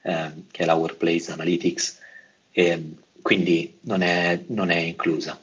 eh, 0.01 0.31
che 0.51 0.63
è 0.63 0.65
la 0.65 0.75
Workplace 0.75 1.31
Analytics, 1.31 1.99
e 2.51 2.81
quindi 3.23 3.79
non 3.83 4.03
è, 4.03 4.43
non 4.47 4.69
è 4.69 4.77
inclusa. 4.77 5.39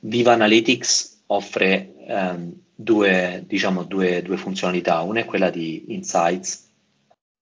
Viva 0.00 0.32
Analytics 0.32 1.22
offre 1.26 1.94
ehm, 2.06 2.52
due, 2.74 3.44
diciamo, 3.46 3.84
due, 3.84 4.22
due, 4.22 4.36
funzionalità, 4.36 5.02
una 5.02 5.20
è 5.20 5.24
quella 5.24 5.50
di 5.50 5.84
Insights 5.88 6.66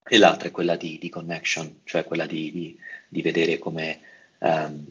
e 0.05 0.18
l'altra 0.18 0.48
è 0.48 0.51
quella 0.51 0.77
di, 0.77 0.98
di 1.01 1.09
Connection, 1.09 1.81
cioè 1.85 2.05
quella 2.05 2.27
di, 2.27 2.51
di, 2.51 2.79
di 3.09 3.22
vedere 3.22 3.59
come 3.59 4.01
ehm, 4.40 4.85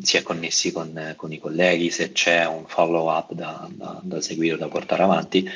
si 0.00 0.16
è 0.16 0.22
connessi 0.22 0.70
con, 0.70 1.14
con, 1.16 1.32
i 1.32 1.38
colleghi, 1.38 1.90
se 1.90 2.12
c'è 2.12 2.46
un 2.46 2.66
follow 2.66 3.10
up 3.10 3.32
da, 3.32 3.68
da, 3.72 4.00
da 4.02 4.20
seguire 4.20 4.54
o 4.54 4.58
da 4.58 4.68
portare 4.68 5.02
avanti. 5.02 5.48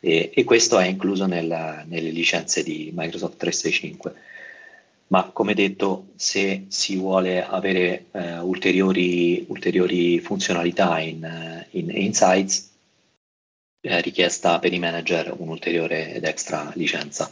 E, 0.00 0.30
e 0.32 0.44
questo 0.44 0.78
è 0.78 0.86
incluso 0.86 1.26
nella, 1.26 1.84
nelle 1.86 2.10
licenze 2.10 2.62
di 2.62 2.92
Microsoft 2.94 3.36
365 3.36 4.14
ma 5.08 5.30
come 5.32 5.54
detto 5.54 6.08
se 6.16 6.66
si 6.68 6.96
vuole 6.96 7.44
avere 7.44 8.06
eh, 8.12 8.38
ulteriori, 8.38 9.44
ulteriori, 9.48 10.20
funzionalità 10.20 10.98
in, 11.00 11.66
in 11.70 11.90
Insights 11.90 12.70
è 13.80 14.00
richiesta 14.00 14.58
per 14.58 14.72
i 14.72 14.78
manager 14.78 15.34
un'ulteriore 15.36 16.14
ed 16.14 16.24
extra 16.24 16.70
licenza. 16.74 17.30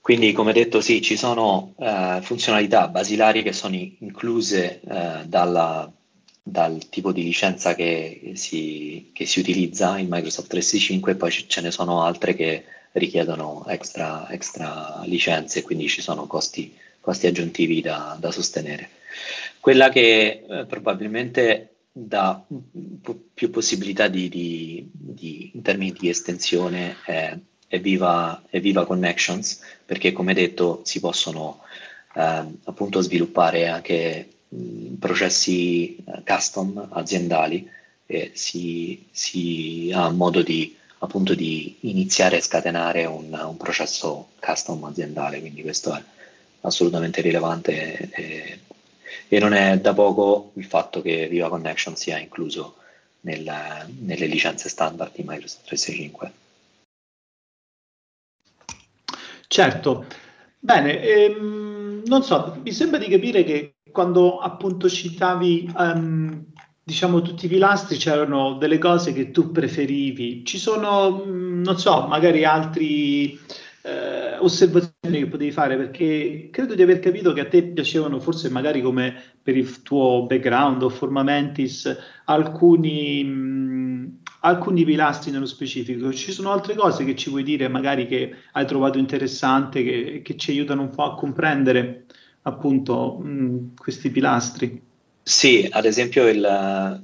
Quindi 0.00 0.32
come 0.32 0.54
detto 0.54 0.80
sì, 0.80 1.02
ci 1.02 1.16
sono 1.16 1.74
eh, 1.78 2.20
funzionalità 2.22 2.88
basilari 2.88 3.42
che 3.42 3.52
sono 3.52 3.74
incluse 3.74 4.80
eh, 4.80 5.24
dalla, 5.26 5.90
dal 6.42 6.88
tipo 6.88 7.12
di 7.12 7.22
licenza 7.22 7.74
che 7.74 8.32
si, 8.34 9.10
che 9.12 9.26
si, 9.26 9.40
utilizza 9.40 9.98
in 9.98 10.06
Microsoft 10.08 10.48
365 10.48 11.12
e 11.12 11.16
poi 11.16 11.30
ce 11.30 11.60
ne 11.60 11.70
sono 11.70 12.02
altre 12.02 12.34
che 12.34 12.64
richiedono 12.98 13.64
extra, 13.68 14.28
extra 14.30 15.02
licenze, 15.04 15.62
quindi 15.62 15.88
ci 15.88 16.00
sono 16.00 16.26
costi, 16.26 16.76
costi 17.00 17.26
aggiuntivi 17.26 17.80
da, 17.80 18.16
da, 18.18 18.30
sostenere. 18.30 18.90
Quella 19.60 19.88
che 19.88 20.44
eh, 20.48 20.64
probabilmente 20.66 21.74
dà 21.90 22.44
più 23.34 23.50
possibilità 23.50 24.08
di, 24.08 24.28
di, 24.28 24.88
di, 24.92 25.50
in 25.54 25.62
termini 25.62 25.92
di 25.92 26.08
estensione 26.08 26.96
è, 27.04 27.36
è, 27.66 27.80
Viva, 27.80 28.42
è, 28.48 28.60
Viva, 28.60 28.86
Connections, 28.86 29.60
perché 29.84 30.12
come 30.12 30.34
detto 30.34 30.82
si 30.84 31.00
possono 31.00 31.60
eh, 32.14 32.44
appunto 32.64 33.00
sviluppare 33.00 33.66
anche 33.66 34.28
mh, 34.48 34.94
processi 34.94 35.96
eh, 35.96 36.22
custom 36.24 36.88
aziendali 36.92 37.68
e 38.06 38.30
si, 38.34 39.06
si 39.10 39.90
ha 39.92 40.08
modo 40.10 40.42
di 40.42 40.76
appunto 40.98 41.34
di 41.34 41.76
iniziare 41.80 42.36
a 42.36 42.42
scatenare 42.42 43.04
un, 43.04 43.32
un 43.32 43.56
processo 43.56 44.30
custom 44.40 44.84
aziendale, 44.84 45.40
quindi 45.40 45.62
questo 45.62 45.94
è 45.94 46.02
assolutamente 46.62 47.20
rilevante 47.20 48.10
e, 48.10 48.60
e, 49.28 49.38
non 49.38 49.52
è 49.52 49.78
da 49.78 49.94
poco 49.94 50.52
il 50.54 50.64
fatto 50.64 51.00
che 51.00 51.28
Viva 51.28 51.48
Connection 51.48 51.96
sia 51.96 52.18
incluso 52.18 52.76
nel, 53.20 53.86
nelle 54.00 54.26
licenze 54.26 54.68
standard 54.68 55.14
di 55.14 55.22
Microsoft 55.24 55.66
365. 55.66 56.32
Certo, 59.46 60.04
bene, 60.58 61.00
ehm, 61.00 62.02
non 62.04 62.22
so, 62.22 62.60
mi 62.62 62.72
sembra 62.72 62.98
di 62.98 63.08
capire 63.08 63.44
che 63.44 63.76
quando 63.90 64.38
appunto 64.38 64.88
citavi 64.88 65.72
um, 65.76 66.44
diciamo 66.88 67.20
tutti 67.20 67.44
i 67.44 67.48
pilastri 67.48 67.98
c'erano 67.98 68.54
delle 68.54 68.78
cose 68.78 69.12
che 69.12 69.30
tu 69.30 69.50
preferivi. 69.50 70.42
Ci 70.42 70.56
sono, 70.56 71.22
mm, 71.26 71.62
non 71.62 71.78
so, 71.78 72.06
magari 72.06 72.46
altri 72.46 73.38
eh, 73.82 74.38
osservazioni 74.38 75.18
che 75.18 75.26
potevi 75.26 75.50
fare 75.50 75.76
perché 75.76 76.48
credo 76.50 76.74
di 76.74 76.80
aver 76.80 76.98
capito 77.00 77.34
che 77.34 77.40
a 77.42 77.48
te 77.48 77.62
piacevano 77.62 78.20
forse 78.20 78.48
magari 78.48 78.80
come 78.80 79.14
per 79.42 79.54
il 79.56 79.82
tuo 79.82 80.24
background 80.26 80.82
o 80.82 80.88
formamentis 80.88 81.94
alcuni, 82.24 83.22
mh, 83.22 83.30
mm, 83.30 84.06
alcuni 84.40 84.84
pilastri 84.84 85.30
nello 85.30 85.46
specifico. 85.46 86.10
Ci 86.10 86.32
sono 86.32 86.52
altre 86.52 86.74
cose 86.74 87.04
che 87.04 87.14
ci 87.16 87.28
vuoi 87.28 87.42
dire 87.42 87.68
magari 87.68 88.06
che 88.06 88.34
hai 88.52 88.66
trovato 88.66 88.96
interessante 88.98 89.82
che, 89.82 90.22
che 90.24 90.36
ci 90.38 90.52
aiutano 90.52 90.82
un 90.82 90.90
po' 90.90 91.02
a 91.02 91.14
comprendere 91.14 92.06
appunto 92.42 93.18
mh, 93.22 93.28
mm, 93.28 93.58
questi 93.76 94.10
pilastri? 94.10 94.87
Sì, 95.28 95.68
ad 95.70 95.84
esempio 95.84 96.26
il 96.26 97.02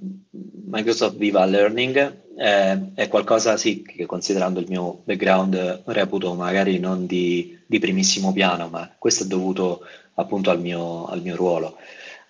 Microsoft 0.65 1.19
Viva 1.19 1.45
Learning 1.45 2.23
eh, 2.39 2.93
è 2.95 3.07
qualcosa 3.09 3.59
sì, 3.59 3.83
che 3.83 4.07
considerando 4.07 4.61
il 4.61 4.67
mio 4.67 5.03
background 5.05 5.83
reputo 5.85 6.33
magari 6.33 6.79
non 6.79 7.05
di, 7.05 7.59
di 7.67 7.79
primissimo 7.79 8.33
piano, 8.33 8.69
ma 8.69 8.91
questo 8.99 9.25
è 9.25 9.27
dovuto 9.27 9.83
appunto 10.15 10.49
al 10.51 10.59
mio, 10.59 11.05
al 11.05 11.21
mio 11.21 11.37
ruolo. 11.37 11.77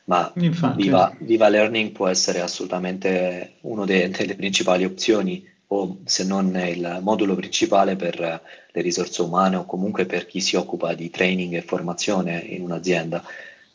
Ma 0.07 0.33
Viva, 0.35 1.15
Viva, 1.21 1.49
Learning 1.49 1.93
può 1.93 2.09
essere 2.09 2.41
assolutamente 2.41 3.59
una 3.61 3.85
de, 3.85 4.11
delle 4.11 4.35
principali 4.35 4.85
opzioni 4.85 5.49
o 5.69 5.99
se 6.05 6.25
non 6.25 6.57
il 6.57 6.99
modulo 7.03 7.37
principale 7.37 7.95
per 7.95 8.19
le 8.19 8.83
risorse 8.83 9.23
umane 9.23 9.55
o 9.55 9.65
comunque 9.65 10.07
per 10.07 10.27
chi 10.27 10.41
si 10.41 10.57
occupa 10.57 10.93
di 10.95 11.09
training 11.09 11.55
e 11.55 11.63
formazione 11.63 12.41
in 12.41 12.63
un'azienda 12.63 13.23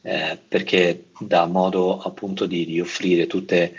eh, 0.01 0.37
perché 0.47 1.05
dà 1.19 1.45
modo 1.45 1.99
appunto 1.99 2.45
di, 2.45 2.65
di 2.65 2.79
offrire 2.79 3.27
tutte, 3.27 3.73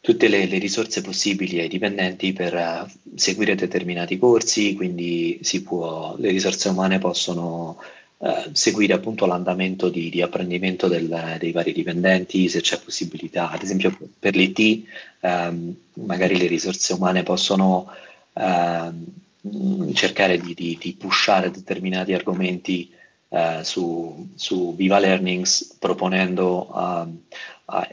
tutte 0.00 0.28
le, 0.28 0.46
le, 0.46 0.58
risorse 0.58 1.02
possibili 1.02 1.60
ai 1.60 1.68
dipendenti 1.68 2.32
per 2.32 2.54
uh, 2.54 3.14
seguire 3.14 3.54
determinati 3.54 4.18
corsi, 4.18 4.74
quindi 4.74 5.40
può, 5.64 6.14
le 6.18 6.30
risorse 6.30 6.70
umane 6.70 6.98
possono 6.98 7.78
uh, 8.16 8.50
seguire 8.52 8.94
appunto 8.94 9.26
l'andamento 9.26 9.90
di, 9.90 10.08
di 10.08 10.22
apprendimento 10.22 10.88
del, 10.88 11.36
dei 11.38 11.52
vari 11.52 11.72
dipendenti, 11.72 12.48
se 12.48 12.62
c'è 12.62 12.80
possibilità, 12.80 13.50
ad 13.50 13.62
esempio 13.62 13.96
per 14.18 14.34
l'IT 14.34 14.82
um, 15.20 15.74
magari 16.06 16.38
le 16.38 16.46
risorse 16.46 16.94
umane 16.94 17.22
possono 17.22 17.86
uh, 18.32 19.92
cercare 19.92 20.38
di, 20.38 20.54
di, 20.54 20.78
di 20.80 20.94
pushare 20.94 21.50
determinati 21.50 22.14
argomenti 22.14 22.96
eh, 23.28 23.60
su, 23.62 24.30
su, 24.34 24.74
Viva 24.74 24.98
Learnings 24.98 25.76
proponendo 25.78 26.70
a, 26.72 27.06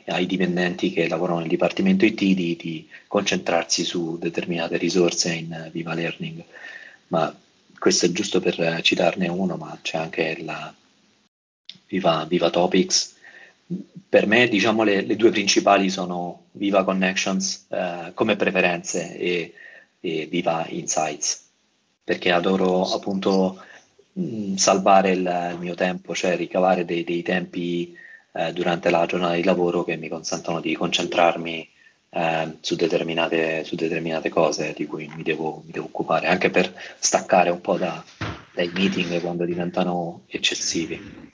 ai 0.05 0.25
dipendenti 0.25 0.91
che 0.91 1.07
lavorano 1.07 1.39
nel 1.39 1.49
dipartimento 1.49 2.05
IT 2.05 2.17
di, 2.17 2.55
di, 2.55 2.89
concentrarsi 3.07 3.83
su 3.83 4.17
determinate 4.17 4.77
risorse 4.77 5.33
in 5.33 5.69
Viva 5.71 5.93
Learning. 5.93 6.43
Ma 7.07 7.33
questo 7.77 8.05
è 8.05 8.11
giusto 8.11 8.39
per 8.39 8.81
citarne 8.81 9.27
uno, 9.27 9.57
ma 9.57 9.77
c'è 9.81 9.97
anche 9.97 10.41
la 10.41 10.73
Viva, 11.87 12.25
Viva 12.25 12.49
Topics. 12.49 13.15
Per 14.07 14.27
me, 14.27 14.47
diciamo, 14.47 14.83
le, 14.83 15.01
le, 15.01 15.15
due 15.15 15.31
principali 15.31 15.89
sono 15.89 16.45
Viva 16.51 16.83
Connections 16.83 17.65
eh, 17.69 18.11
come 18.13 18.35
preferenze 18.35 19.17
e, 19.17 19.53
e 19.99 20.25
Viva 20.27 20.65
Insights, 20.69 21.47
perché 22.03 22.31
adoro 22.31 22.91
appunto 22.91 23.61
Mm, 24.17 24.55
salvare 24.55 25.11
il, 25.11 25.49
il, 25.51 25.57
mio 25.59 25.75
tempo, 25.75 26.15
cioè 26.15 26.37
ricavare 26.37 26.85
dei, 26.85 27.03
dei 27.03 27.21
tempi 27.21 27.93
eh, 28.31 28.53
durante 28.53 28.89
la 28.89 29.05
giornata 29.05 29.35
di 29.35 29.43
lavoro 29.43 29.83
che 29.83 29.97
mi 29.97 30.07
consentono 30.07 30.61
di 30.61 30.73
concentrarmi 30.73 31.69
eh, 32.11 32.57
su, 32.61 32.75
determinate, 32.75 33.65
su, 33.65 33.75
determinate, 33.75 34.29
cose 34.29 34.73
di 34.73 34.85
cui 34.85 35.11
mi 35.13 35.21
devo, 35.21 35.63
mi 35.65 35.71
devo, 35.73 35.87
occupare, 35.87 36.27
anche 36.27 36.49
per 36.49 36.73
staccare 36.97 37.49
un 37.49 37.59
po' 37.59 37.75
da, 37.75 38.01
dai 38.53 38.71
meeting 38.73 39.19
quando 39.19 39.43
diventano 39.43 40.21
eccessivi. 40.27 41.29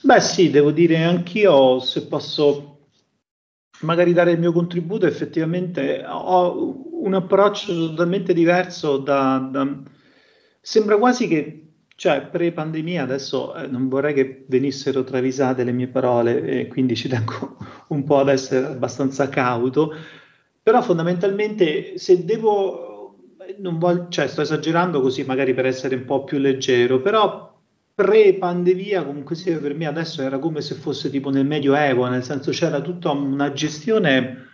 Beh 0.00 0.20
sì, 0.20 0.48
devo 0.48 0.70
dire 0.70 1.04
anch'io, 1.04 1.80
se 1.80 2.06
posso 2.06 2.78
magari 3.80 4.14
dare 4.14 4.32
il 4.32 4.38
mio 4.38 4.52
contributo, 4.52 5.04
effettivamente 5.04 6.02
ho 6.02 7.02
un 7.02 7.12
approccio 7.12 7.74
totalmente 7.88 8.32
diverso 8.32 8.96
da, 8.96 9.46
da 9.52 9.94
Sembra 10.68 10.98
quasi 10.98 11.28
che, 11.28 11.74
cioè, 11.94 12.22
pre-pandemia, 12.22 13.04
adesso 13.04 13.54
eh, 13.54 13.68
non 13.68 13.88
vorrei 13.88 14.12
che 14.12 14.46
venissero 14.48 15.04
travisate 15.04 15.62
le 15.62 15.70
mie 15.70 15.86
parole 15.86 16.42
e 16.42 16.66
quindi 16.66 16.96
ci 16.96 17.06
tengo 17.06 17.56
un 17.90 18.02
po' 18.02 18.18
ad 18.18 18.30
essere 18.30 18.66
abbastanza 18.66 19.28
cauto, 19.28 19.94
però 20.60 20.82
fondamentalmente 20.82 21.98
se 21.98 22.24
devo, 22.24 23.14
voglio, 23.60 24.08
cioè 24.08 24.26
sto 24.26 24.40
esagerando 24.40 25.00
così 25.00 25.22
magari 25.22 25.54
per 25.54 25.66
essere 25.66 25.94
un 25.94 26.04
po' 26.04 26.24
più 26.24 26.38
leggero, 26.38 27.00
però 27.00 27.56
pre-pandemia 27.94 29.04
comunque 29.04 29.36
sia 29.36 29.60
per 29.60 29.72
me 29.72 29.86
adesso 29.86 30.20
era 30.20 30.40
come 30.40 30.62
se 30.62 30.74
fosse 30.74 31.10
tipo 31.10 31.30
nel 31.30 31.46
Medioevo, 31.46 32.08
nel 32.08 32.24
senso 32.24 32.50
c'era 32.50 32.80
tutta 32.80 33.12
una 33.12 33.52
gestione 33.52 34.48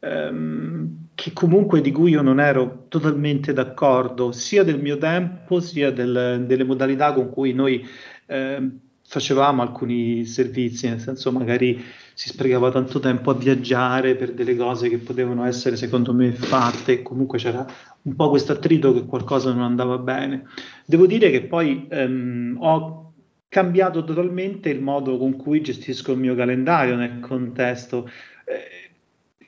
ehm, 0.00 1.07
che 1.18 1.32
comunque 1.32 1.80
di 1.80 1.90
cui 1.90 2.12
io 2.12 2.22
non 2.22 2.38
ero 2.38 2.84
totalmente 2.86 3.52
d'accordo, 3.52 4.30
sia 4.30 4.62
del 4.62 4.80
mio 4.80 4.98
tempo, 4.98 5.58
sia 5.58 5.90
del, 5.90 6.44
delle 6.46 6.62
modalità 6.62 7.12
con 7.12 7.28
cui 7.28 7.52
noi 7.52 7.84
eh, 8.26 8.70
facevamo 9.04 9.60
alcuni 9.60 10.24
servizi, 10.24 10.88
nel 10.88 11.00
senso 11.00 11.32
magari 11.32 11.82
si 12.14 12.28
sprecava 12.28 12.70
tanto 12.70 13.00
tempo 13.00 13.32
a 13.32 13.34
viaggiare 13.34 14.14
per 14.14 14.32
delle 14.32 14.54
cose 14.54 14.88
che 14.88 14.98
potevano 14.98 15.44
essere 15.44 15.74
secondo 15.74 16.14
me 16.14 16.30
fatte 16.30 17.02
comunque 17.02 17.38
c'era 17.38 17.66
un 18.02 18.14
po' 18.14 18.30
questo 18.30 18.52
attrito 18.52 18.94
che 18.94 19.04
qualcosa 19.04 19.52
non 19.52 19.62
andava 19.62 19.98
bene. 19.98 20.44
Devo 20.86 21.06
dire 21.06 21.32
che 21.32 21.42
poi 21.42 21.88
ehm, 21.90 22.58
ho 22.60 23.12
cambiato 23.48 24.04
totalmente 24.04 24.68
il 24.68 24.80
modo 24.80 25.18
con 25.18 25.34
cui 25.34 25.62
gestisco 25.62 26.12
il 26.12 26.18
mio 26.18 26.36
calendario 26.36 26.94
nel 26.94 27.18
contesto 27.18 28.08
eh, 28.44 28.77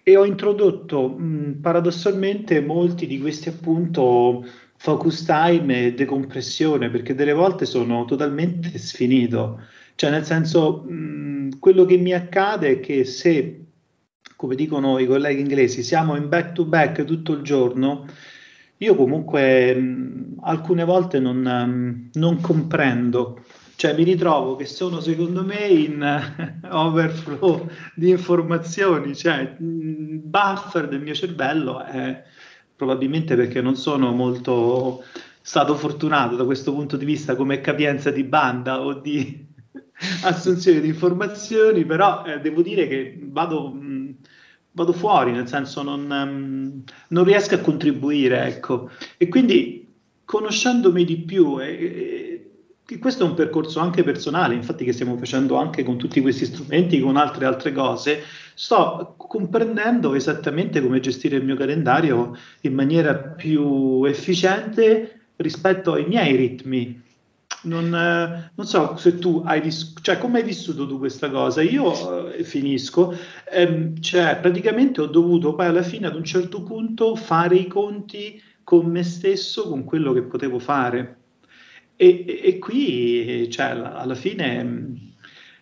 e 0.03 0.17
ho 0.17 0.25
introdotto 0.25 1.09
mh, 1.09 1.61
paradossalmente 1.61 2.61
molti 2.61 3.07
di 3.07 3.19
questi 3.21 3.49
appunto 3.49 4.45
focus 4.77 5.25
time 5.25 5.87
e 5.87 5.95
decompressione 5.95 6.89
perché 6.89 7.15
delle 7.15 7.35
volte 7.35 7.67
sono 7.67 8.05
totalmente 8.07 8.77
sfinito. 8.79 9.61
Cioè, 9.95 10.11
nel 10.11 10.25
senso, 10.25 10.83
mh, 10.83 11.59
quello 11.59 11.85
che 11.85 11.99
mi 11.99 12.15
accade 12.15 12.71
è 12.71 12.81
che 12.81 13.05
se, 13.05 13.65
come 14.37 14.55
dicono 14.55 14.99
i 14.99 15.07
colleghi 15.07 15.41
inglesi, 15.41 15.83
siamo 15.83 16.17
in 16.17 16.29
back 16.29 16.53
to 16.53 16.65
back 16.65 17.05
tutto 17.05 17.35
il 17.35 17.43
giorno, 17.43 18.07
io 18.79 18.95
comunque 18.95 19.75
mh, 19.75 20.39
alcune 20.41 20.85
volte 20.85 21.19
non, 21.19 22.09
non, 22.15 22.41
comprendo, 22.41 23.45
cioè 23.81 23.95
mi 23.95 24.05
ritrovo 24.05 24.57
che 24.57 24.67
sono 24.67 25.01
secondo 25.01 25.43
me 25.43 25.67
in 25.69 26.61
overflow 26.71 27.67
di 27.95 28.11
informazioni, 28.11 29.17
cioè 29.17 29.57
il 29.59 30.21
buffer 30.23 30.87
del 30.87 31.01
mio 31.01 31.15
cervello 31.15 31.83
è 31.83 32.23
probabilmente 32.77 33.37
perché 33.37 33.63
non 33.63 33.77
sono 33.77 34.13
molto 34.13 35.03
stato 35.41 35.75
fortunato 35.77 36.37
da 36.37 36.45
questo 36.45 36.75
punto 36.75 36.99
di 36.99 37.07
vista 37.07 37.35
come 37.37 37.63
capienza 37.63 38.11
di 38.11 38.23
banda 38.23 38.83
o 38.83 39.01
di 39.01 39.47
assunzione 40.25 40.81
di 40.81 40.89
informazioni, 40.89 41.87
però 41.87 42.23
eh, 42.27 42.39
devo 42.39 42.61
dire 42.61 42.87
che 42.87 43.19
vado, 43.19 43.71
mh, 43.71 44.15
vado, 44.73 44.93
fuori, 44.93 45.33
nel 45.33 45.49
senso 45.49 45.83
non, 45.83 46.03
um, 46.03 46.83
non, 47.09 47.25
riesco 47.25 47.55
a 47.55 47.61
contribuire, 47.61 48.45
ecco. 48.45 48.91
E 49.17 49.29
quindi 49.29 49.91
conoscendomi 50.27 51.03
di 51.07 51.17
più, 51.23 51.59
e, 51.59 51.67
e, 51.67 52.20
questo 52.99 53.25
è 53.25 53.29
un 53.29 53.35
percorso 53.35 53.81
anche 53.81 54.03
personale, 54.03 54.55
infatti 54.55 54.85
che 54.85 54.93
stiamo 54.93 55.17
facendo 55.17 55.57
anche 55.57 55.83
con 55.83 55.97
tutti 55.97 56.21
questi 56.21 56.45
strumenti, 56.45 57.01
con 57.01 57.17
altre 57.17 57.47
altre 57.47 57.73
cose, 57.73 58.23
sto 58.55 59.15
comprendendo 59.17 60.15
esattamente 60.15 60.83
come 60.83 61.01
gestire 61.01 61.37
il 61.37 61.45
mio 61.45 61.57
calendario 61.57 62.37
in 62.63 62.75
maniera 62.75 63.15
più 63.15 64.05
efficiente 64.05 65.21
rispetto 65.37 65.93
ai 65.93 66.07
miei 66.07 66.37
ritmi 66.37 67.09
non, 67.63 67.95
eh, 67.95 68.53
non, 68.55 68.67
so 68.67 68.97
se 68.97 69.19
tu 69.19 69.43
hai 69.45 69.61
vissuto, 69.61 70.01
cioè 70.01 70.19
come 70.19 70.39
hai 70.39 70.45
vissuto 70.45 70.87
tu 70.87 70.99
questa 70.99 71.31
cosa? 71.31 71.61
Io 71.63 72.33
eh, 72.33 72.45
finisco, 72.45 73.15
ehm, 73.51 74.01
cioè 74.01 74.39
praticamente 74.41 75.01
ho 75.01 75.07
dovuto 75.07 75.55
poi 75.55 75.67
alla 75.67 75.83
fine 75.83 76.07
ad 76.07 76.15
un 76.15 76.25
certo 76.25 76.63
punto 76.63 77.17
fare 77.17 77.57
i 77.57 77.67
conti 77.67 78.43
con 78.65 78.87
me 78.87 79.03
stesso, 79.03 79.69
con 79.69 79.85
quello 79.85 80.13
che 80.13 80.23
potevo 80.23 80.59
fare. 80.59 81.17
E, 82.03 82.25
e, 82.27 82.41
e 82.45 82.59
qui, 82.59 83.51
cioè, 83.51 83.67
alla 83.67 84.15
fine 84.15 85.09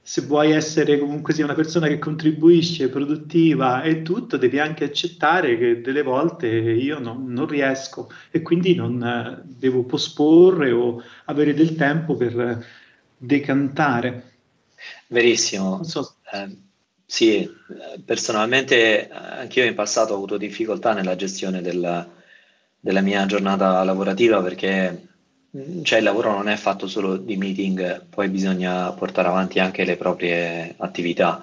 se 0.01 0.21
vuoi 0.23 0.53
essere 0.53 0.97
comunque 0.97 1.35
sia 1.35 1.45
una 1.45 1.55
persona 1.55 1.89
che 1.89 1.99
contribuisce, 1.99 2.89
produttiva 2.91 3.83
e 3.83 4.03
tutto, 4.03 4.37
devi 4.37 4.61
anche 4.61 4.85
accettare 4.85 5.59
che 5.59 5.81
delle 5.81 6.03
volte 6.03 6.47
io 6.47 7.01
non, 7.01 7.27
non 7.27 7.49
riesco 7.49 8.09
e 8.31 8.41
quindi 8.43 8.77
non 8.77 9.03
eh, 9.03 9.43
devo 9.45 9.83
posporre 9.83 10.71
o 10.71 11.03
avere 11.25 11.55
del 11.55 11.75
tempo 11.75 12.15
per 12.15 12.65
decantare. 13.17 14.35
Verissimo. 15.09 15.83
So. 15.83 16.19
Eh, 16.33 16.57
sì, 17.05 17.51
personalmente 18.05 19.09
anch'io 19.11 19.65
in 19.65 19.75
passato 19.75 20.13
ho 20.13 20.17
avuto 20.17 20.37
difficoltà 20.37 20.93
nella 20.93 21.17
gestione 21.17 21.63
della, 21.63 22.09
della 22.79 23.01
mia 23.01 23.27
giornata 23.27 23.83
lavorativa 23.83 24.41
perché 24.41 25.08
cioè 25.83 25.99
il 25.99 26.05
lavoro 26.05 26.33
non 26.33 26.49
è 26.49 26.57
fatto 26.57 26.87
solo 26.87 27.17
di 27.17 27.37
meeting, 27.37 28.05
poi 28.11 28.29
bisogna 28.29 28.93
portare 28.93 29.29
avanti 29.29 29.59
anche 29.59 29.85
le 29.85 29.97
proprie 29.97 30.75
attività. 30.77 31.43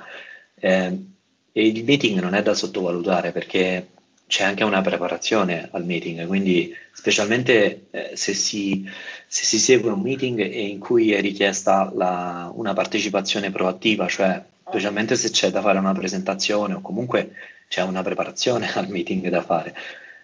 Eh, 0.59 1.13
e 1.51 1.67
il 1.67 1.83
meeting 1.83 2.19
non 2.19 2.33
è 2.33 2.43
da 2.43 2.53
sottovalutare 2.53 3.31
perché 3.31 3.87
c'è 4.27 4.43
anche 4.43 4.63
una 4.63 4.81
preparazione 4.81 5.69
al 5.71 5.85
meeting, 5.85 6.25
quindi 6.27 6.73
specialmente 6.91 7.87
eh, 7.91 8.11
se, 8.15 8.33
si, 8.33 8.87
se, 9.27 9.45
si, 9.45 9.59
segue 9.59 9.91
un 9.91 10.01
meeting 10.01 10.43
in 10.43 10.79
cui 10.79 11.13
è 11.13 11.21
richiesta 11.21 11.91
la, 11.93 12.51
una 12.53 12.73
partecipazione 12.73 13.51
proattiva, 13.51 14.07
cioè 14.07 14.43
specialmente 14.67 15.15
se 15.15 15.29
c'è 15.29 15.51
da 15.51 15.61
fare 15.61 15.77
una 15.77 15.93
presentazione 15.93 16.73
o 16.73 16.81
comunque 16.81 17.31
c'è 17.67 17.81
una 17.83 18.01
preparazione 18.01 18.69
al 18.73 18.89
meeting 18.89 19.29
da 19.29 19.41
fare, 19.41 19.75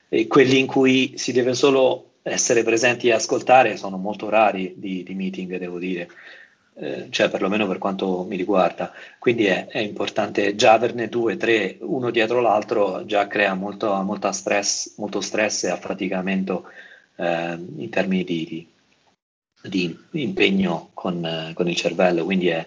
e 0.10 0.28
quelli 0.28 0.60
in 0.60 0.68
cui 0.68 1.14
si 1.16 1.32
deve 1.32 1.54
solo 1.54 2.11
essere 2.24 2.64
presenti 2.64 3.08
e 3.08 3.14
ascoltare 3.14 3.78
sono 3.78 3.98
molto 3.98 4.30
rari 4.30 4.74
di, 4.76 5.04
di 5.04 5.14
meeting, 5.16 5.58
devo 5.58 5.80
dire, 5.80 6.08
eh, 6.76 7.08
cioè 7.10 7.30
perlomeno 7.30 7.68
per 7.68 7.78
quanto 7.78 8.24
mi 8.24 8.36
riguarda. 8.36 8.92
Quindi 9.20 9.46
è, 9.46 9.68
è, 9.68 9.80
importante 9.80 10.56
già 10.56 10.74
averne 10.74 11.10
due, 11.10 11.38
tre, 11.38 11.78
uno 11.82 12.12
dietro 12.12 12.42
l'altro, 12.42 13.06
già 13.06 13.28
crea 13.28 13.54
molto, 13.54 13.94
molto, 14.04 14.32
stress, 14.32 14.96
molto 14.98 15.22
stress 15.22 15.66
e 15.66 15.70
affaticamento 15.70 16.66
eh, 17.16 17.58
in 17.78 17.90
termini 17.90 18.24
di, 18.24 18.68
di, 19.64 19.98
di 20.10 20.22
impegno 20.22 20.90
con, 20.94 21.52
con, 21.54 21.68
il 21.68 21.76
cervello. 21.76 22.24
Quindi 22.24 22.50
è, 22.50 22.66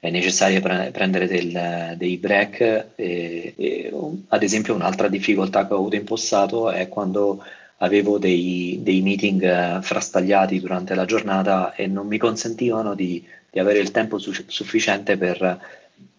è 0.00 0.10
necessario 0.10 0.60
pre- 0.60 0.90
prendere 0.92 1.26
del, 1.26 1.94
dei 1.96 2.16
break. 2.16 2.60
E, 2.96 3.54
e, 3.56 3.92
ad 4.28 4.42
esempio, 4.42 4.74
un'altra 4.74 5.08
difficoltà 5.08 5.66
che 5.66 5.72
ho 5.72 5.78
avuto 5.78 5.96
in 5.96 6.04
passato 6.04 6.70
è 6.70 6.88
quando 6.88 7.42
avevo 7.82 8.18
dei, 8.18 8.78
dei 8.82 9.00
meeting 9.00 9.42
eh, 9.42 9.82
frastagliati 9.82 10.60
durante 10.60 10.94
la 10.94 11.04
giornata 11.04 11.74
e 11.74 11.86
non 11.86 12.06
mi 12.06 12.18
consentivano 12.18 12.94
di, 12.94 13.24
di 13.50 13.58
avere 13.58 13.80
il 13.80 13.90
tempo 13.90 14.18
su, 14.18 14.32
sufficiente 14.46 15.16
per 15.16 15.60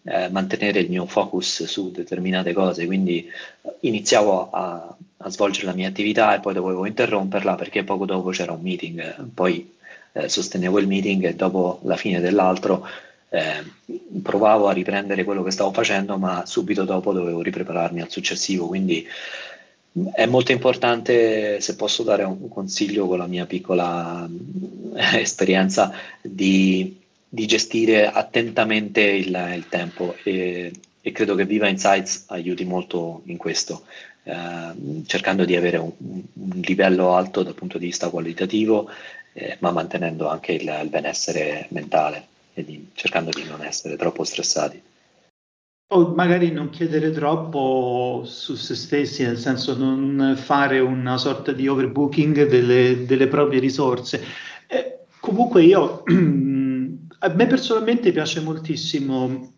eh, 0.04 0.28
mantenere 0.30 0.80
il 0.80 0.90
mio 0.90 1.06
focus 1.06 1.64
su 1.64 1.90
determinate 1.90 2.52
cose, 2.52 2.84
quindi 2.84 3.26
eh, 3.26 3.74
iniziavo 3.80 4.50
a, 4.50 4.96
a, 5.16 5.30
svolgere 5.30 5.66
la 5.66 5.72
mia 5.72 5.88
attività 5.88 6.34
e 6.34 6.40
poi 6.40 6.52
dovevo 6.52 6.86
interromperla 6.86 7.54
perché 7.54 7.82
poco 7.82 8.04
dopo 8.04 8.30
c'era 8.30 8.52
un 8.52 8.60
meeting, 8.60 9.30
poi 9.32 9.72
eh, 10.12 10.28
sostenevo 10.28 10.78
il 10.78 10.86
meeting 10.86 11.24
e 11.24 11.34
dopo 11.34 11.80
la 11.84 11.96
fine 11.96 12.20
dell'altro 12.20 12.86
eh, 13.30 13.64
provavo 14.22 14.68
a 14.68 14.72
riprendere 14.72 15.24
quello 15.24 15.42
che 15.42 15.50
stavo 15.50 15.72
facendo, 15.72 16.18
ma 16.18 16.44
subito 16.44 16.84
dopo 16.84 17.14
dovevo 17.14 17.40
riprepararmi 17.40 18.02
al 18.02 18.10
successivo, 18.10 18.66
quindi 18.66 19.06
è 20.12 20.26
molto 20.26 20.50
importante, 20.50 21.60
se 21.60 21.76
posso 21.76 22.02
dare 22.02 22.24
un 22.24 22.48
consiglio 22.48 23.06
con 23.06 23.18
la 23.18 23.26
mia 23.26 23.46
piccola 23.46 24.28
eh, 24.94 25.20
esperienza, 25.20 25.92
di, 26.20 27.00
di, 27.28 27.46
gestire 27.46 28.10
attentamente 28.10 29.02
il, 29.02 29.52
il 29.54 29.66
tempo 29.68 30.16
e, 30.24 30.72
e, 31.00 31.12
credo 31.12 31.36
che 31.36 31.44
Viva 31.46 31.68
Insights 31.68 32.24
aiuti 32.28 32.64
molto 32.64 33.22
in 33.26 33.36
questo, 33.36 33.84
eh, 34.24 35.04
cercando 35.06 35.44
di 35.44 35.54
avere 35.54 35.76
un, 35.76 35.92
un, 35.96 36.60
livello 36.60 37.14
alto 37.14 37.44
dal 37.44 37.54
punto 37.54 37.78
di 37.78 37.86
vista 37.86 38.10
qualitativo, 38.10 38.90
eh, 39.32 39.56
ma 39.60 39.70
mantenendo 39.70 40.28
anche 40.28 40.52
il, 40.52 40.80
il 40.82 40.88
benessere 40.88 41.66
mentale 41.70 42.26
e 42.54 42.64
di, 42.64 42.88
cercando 42.94 43.30
di 43.30 43.44
non 43.44 43.62
essere 43.62 43.96
troppo 43.96 44.24
stressati. 44.24 44.82
O 45.88 46.14
magari 46.14 46.50
non 46.50 46.70
chiedere 46.70 47.10
troppo 47.10 48.22
su 48.24 48.54
se 48.54 48.74
stessi, 48.74 49.22
nel 49.22 49.38
senso 49.38 49.76
non 49.76 50.34
fare 50.36 50.80
una 50.80 51.18
sorta 51.18 51.52
di 51.52 51.68
overbooking 51.68 52.46
delle, 52.46 53.04
delle 53.04 53.28
proprie 53.28 53.60
risorse. 53.60 54.24
Eh, 54.66 55.04
comunque 55.20 55.62
io, 55.62 56.02
a 57.18 57.28
me 57.28 57.46
personalmente 57.46 58.12
piace 58.12 58.40
moltissimo 58.40 59.52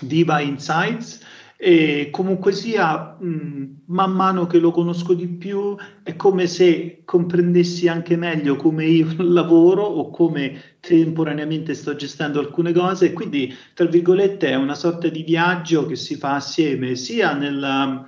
Diva 0.00 0.40
Insights 0.40 1.20
e 1.60 2.10
comunque 2.12 2.52
sia, 2.52 3.16
mh, 3.18 3.82
man 3.86 4.12
mano 4.12 4.46
che 4.46 4.58
lo 4.60 4.70
conosco 4.70 5.12
di 5.12 5.26
più, 5.26 5.74
è 6.04 6.14
come 6.14 6.46
se 6.46 7.02
comprendessi 7.04 7.88
anche 7.88 8.16
meglio 8.16 8.54
come 8.54 8.84
io 8.86 9.08
lavoro 9.18 9.82
o 9.82 10.08
come 10.10 10.76
temporaneamente 10.78 11.74
sto 11.74 11.96
gestendo 11.96 12.38
alcune 12.38 12.72
cose. 12.72 13.12
Quindi, 13.12 13.52
tra 13.74 13.86
virgolette, 13.86 14.50
è 14.50 14.54
una 14.54 14.76
sorta 14.76 15.08
di 15.08 15.24
viaggio 15.24 15.84
che 15.86 15.96
si 15.96 16.14
fa 16.16 16.36
assieme 16.36 16.94
sia 16.94 17.34
nella 17.34 18.06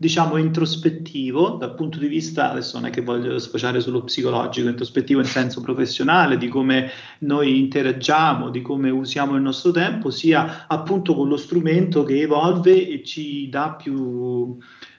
diciamo 0.00 0.36
introspettivo 0.36 1.56
dal 1.58 1.74
punto 1.74 1.98
di 1.98 2.06
vista, 2.06 2.52
adesso 2.52 2.78
non 2.78 2.86
è 2.86 2.92
che 2.92 3.00
voglio 3.00 3.36
sfociare 3.40 3.80
sullo 3.80 4.04
psicologico, 4.04 4.68
introspettivo 4.68 5.18
in 5.18 5.26
senso 5.26 5.60
professionale, 5.60 6.38
di 6.38 6.46
come 6.46 6.88
noi 7.20 7.58
interagiamo, 7.58 8.48
di 8.48 8.62
come 8.62 8.90
usiamo 8.90 9.34
il 9.34 9.42
nostro 9.42 9.72
tempo, 9.72 10.10
sia 10.10 10.68
appunto 10.68 11.16
con 11.16 11.26
lo 11.26 11.36
strumento 11.36 12.04
che 12.04 12.20
evolve 12.20 12.88
e 12.88 13.02
ci 13.02 13.48
dà 13.48 13.72
più, 13.72 14.56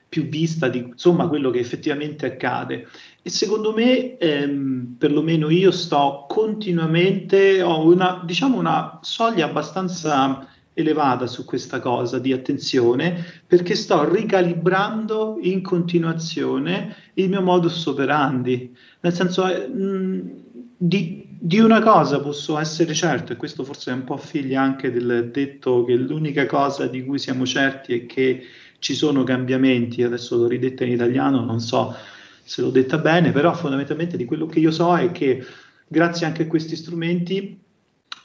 più 0.09 0.27
vista 0.27 0.67
di 0.67 0.79
insomma 0.79 1.29
quello 1.29 1.49
che 1.49 1.59
effettivamente 1.59 2.25
accade. 2.25 2.85
E 3.21 3.29
secondo 3.29 3.73
me, 3.73 4.17
ehm, 4.17 4.95
perlomeno 4.97 5.49
io 5.49 5.71
sto 5.71 6.25
continuamente, 6.27 7.61
ho 7.61 7.87
una, 7.87 8.21
diciamo 8.25 8.59
una 8.59 8.99
soglia 9.01 9.45
abbastanza 9.45 10.45
elevata 10.81 11.27
su 11.27 11.45
questa 11.45 11.79
cosa 11.79 12.19
di 12.19 12.31
attenzione 12.31 13.23
perché 13.45 13.75
sto 13.75 14.09
ricalibrando 14.09 15.37
in 15.41 15.61
continuazione 15.61 16.95
il 17.15 17.29
mio 17.29 17.41
modus 17.41 17.85
operandi. 17.85 18.75
Nel 19.01 19.13
senso, 19.13 19.47
eh, 19.47 19.67
mh, 19.67 20.31
di, 20.77 21.25
di, 21.39 21.59
una 21.59 21.81
cosa 21.81 22.19
posso 22.19 22.57
essere 22.57 22.93
certo, 22.93 23.33
e 23.33 23.35
questo 23.35 23.63
forse 23.63 23.91
è 23.91 23.93
un 23.93 24.03
po' 24.03 24.17
figlia 24.17 24.61
anche 24.61 24.91
del 24.91 25.29
detto 25.31 25.83
che 25.83 25.95
l'unica 25.95 26.45
cosa 26.45 26.87
di 26.87 27.03
cui 27.03 27.19
siamo 27.19 27.45
certi 27.45 27.93
è 27.93 28.05
che 28.05 28.43
ci 28.79 28.93
sono 28.93 29.23
cambiamenti, 29.23 30.03
adesso 30.03 30.37
l'ho 30.37 30.47
ridetta 30.47 30.85
in 30.85 30.93
italiano, 30.93 31.43
non 31.43 31.59
so 31.59 31.95
se 32.43 32.61
l'ho 32.61 32.69
detta 32.69 32.97
bene, 32.97 33.31
però 33.31 33.53
fondamentalmente 33.53 34.17
di 34.17 34.25
quello 34.25 34.45
che 34.45 34.59
io 34.59 34.71
so 34.71 34.97
è 34.97 35.11
che 35.11 35.45
grazie 35.87 36.25
anche 36.25 36.43
a 36.43 36.47
questi 36.47 36.75
strumenti 36.75 37.59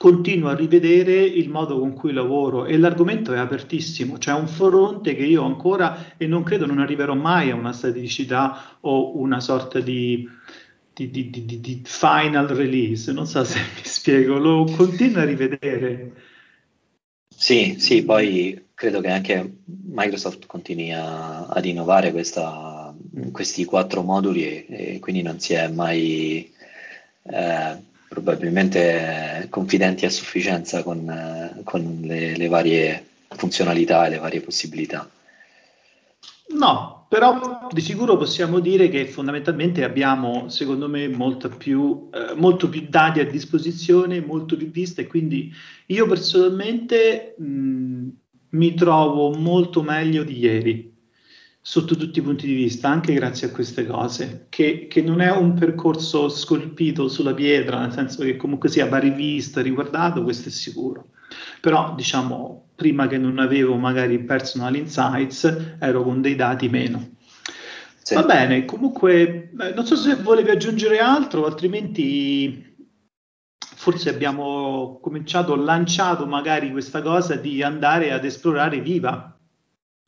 continuo 0.05 0.51
a 0.51 0.55
rivedere 0.55 1.15
il 1.15 1.49
modo 1.49 1.79
con 1.79 1.95
cui 1.95 2.13
lavoro 2.13 2.67
e 2.67 2.77
l'argomento 2.77 3.33
è 3.33 3.39
apertissimo, 3.39 4.19
c'è 4.19 4.35
un 4.35 4.47
fronte 4.47 5.17
che 5.17 5.25
io 5.25 5.45
ancora 5.45 6.19
e 6.19 6.27
non 6.27 6.43
credo 6.43 6.67
non 6.67 6.79
arriverò 6.79 7.15
mai 7.15 7.51
a 7.51 7.55
una 7.55 7.73
staticità 7.73 8.77
o 8.81 9.17
una 9.17 9.41
sorta 9.41 9.81
di, 9.81 10.29
di, 10.93 11.11
di, 11.11 11.31
di 11.31 11.83
final 11.85 12.49
release, 12.49 13.11
non 13.15 13.27
so 13.27 13.45
se 13.45 13.59
mi 13.59 13.81
spiego, 13.83 14.37
lo 14.37 14.67
continuo 14.77 15.23
a 15.23 15.25
rivedere. 15.25 16.13
Sì, 17.35 17.77
sì, 17.79 18.05
poi 18.05 18.73
credo 18.75 19.01
che 19.01 19.09
anche 19.09 19.61
Microsoft 19.65 20.45
continui 20.45 20.93
a, 20.93 21.47
ad 21.47 21.65
innovare 21.65 22.13
questa, 22.13 22.95
questi 23.33 23.65
quattro 23.65 24.03
moduli 24.03 24.45
e, 24.45 24.67
e, 24.69 24.99
quindi 24.99 25.23
non 25.23 25.41
si 25.41 25.55
è 25.55 25.67
mai... 25.69 26.53
Eh, 27.23 27.93
probabilmente 28.15 29.49
confidenti 29.51 30.07
a 30.07 30.11
sufficienza 30.11 30.83
con, 30.83 31.09
eh, 31.09 31.63
con 31.65 32.01
le, 32.03 32.37
le, 32.37 32.49
varie 32.49 33.05
funzionalità 33.29 34.07
e 34.07 34.11
le 34.11 34.19
varie 34.19 34.41
possibilità. 34.41 35.11
No, 36.57 37.07
però 37.09 37.69
di 37.71 37.81
sicuro 37.81 38.17
possiamo 38.17 38.61
dire 38.61 38.89
che 38.89 39.07
fondamentalmente 39.07 39.83
abbiamo, 39.83 40.49
secondo 40.49 40.89
me, 40.89 41.11
più, 41.59 42.09
eh, 42.13 42.35
molto 42.35 42.69
più 42.69 42.87
dati 42.89 43.19
a 43.19 43.27
disposizione, 43.27 44.21
molto 44.21 44.57
più 44.57 44.71
viste, 44.71 45.07
quindi 45.07 45.53
io 45.87 46.07
personalmente 46.07 47.35
mh, 47.37 48.09
mi 48.51 48.75
trovo 48.75 49.33
molto 49.33 49.83
meglio 49.83 50.23
di 50.23 50.39
ieri 50.39 50.94
sotto 51.67 51.97
tutti 51.97 52.19
i 52.19 52.23
punti 52.23 52.47
di 52.47 52.53
vista, 52.53 52.91
anche 52.91 53.15
grazie 53.15 53.47
a 53.47 53.51
queste 53.51 53.87
cose, 53.87 54.49
che, 54.51 54.87
che, 54.87 55.01
non 55.01 55.23
è 55.23 55.31
un 55.31 55.55
percorso 55.55 56.29
scolpito 56.29 57.09
sulla 57.09 57.33
pietra, 57.33 57.81
nel 57.81 57.91
senso 57.91 58.23
che 58.23 58.37
comunque 58.37 58.69
sia 58.69 58.87
va 58.87 58.99
rivisto, 58.99 59.63
riguardato, 59.63 60.23
questo 60.23 60.51
è 60.51 60.53
sicuro. 60.53 61.07
Però, 61.63 61.95
diciamo, 61.95 62.69
prima 62.75 63.07
che 63.07 63.17
non 63.17 63.39
avevo 63.39 63.77
magari 63.77 64.19
personal 64.25 64.77
insights, 64.77 65.77
ero 65.79 66.03
con 66.03 66.21
dei 66.21 66.35
dati 66.35 66.69
meno. 66.69 67.13
Sì. 68.03 68.13
Va 68.13 68.25
bene, 68.25 68.67
comunque, 68.67 69.49
non 69.75 69.87
so 69.87 69.97
se 69.97 70.17
volevi 70.17 70.51
aggiungere 70.51 70.99
altro, 70.99 71.47
altrimenti 71.47 72.77
forse 73.57 74.11
abbiamo 74.11 74.99
cominciato, 75.01 75.57
lanciato 75.57 76.27
magari 76.27 76.71
questa 76.71 77.01
cosa 77.01 77.37
di 77.37 77.63
andare 77.63 78.13
ad 78.13 78.27
esplorare 78.27 78.83
Viva. 78.83 79.35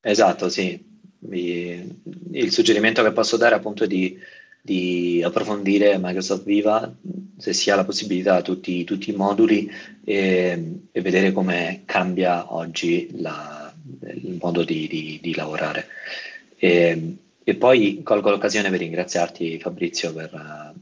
Esatto, 0.02 0.50
sì, 0.50 0.85
il 1.30 2.50
suggerimento 2.50 3.02
che 3.02 3.12
posso 3.12 3.36
dare 3.36 3.54
appunto 3.54 3.84
è 3.84 3.86
di, 3.86 4.18
di 4.60 5.22
approfondire 5.24 5.98
Microsoft 6.00 6.44
Viva 6.44 6.92
se 7.38 7.52
si 7.52 7.70
ha 7.70 7.76
la 7.76 7.84
possibilità 7.84 8.40
tutti, 8.42 8.84
tutti 8.84 9.10
i 9.10 9.16
moduli 9.16 9.70
e, 10.04 10.80
e, 10.90 11.00
vedere 11.00 11.32
come 11.32 11.82
cambia 11.84 12.54
oggi 12.54 13.08
la, 13.18 13.72
il 14.14 14.38
modo 14.40 14.64
di, 14.64 14.86
di, 14.88 15.18
di 15.20 15.34
lavorare. 15.34 15.86
E, 16.56 17.16
e 17.48 17.54
poi 17.54 18.00
colgo 18.02 18.30
l'occasione 18.30 18.70
per 18.70 18.80
ringraziarti 18.80 19.60
Fabrizio 19.60 20.12
per, 20.12 20.30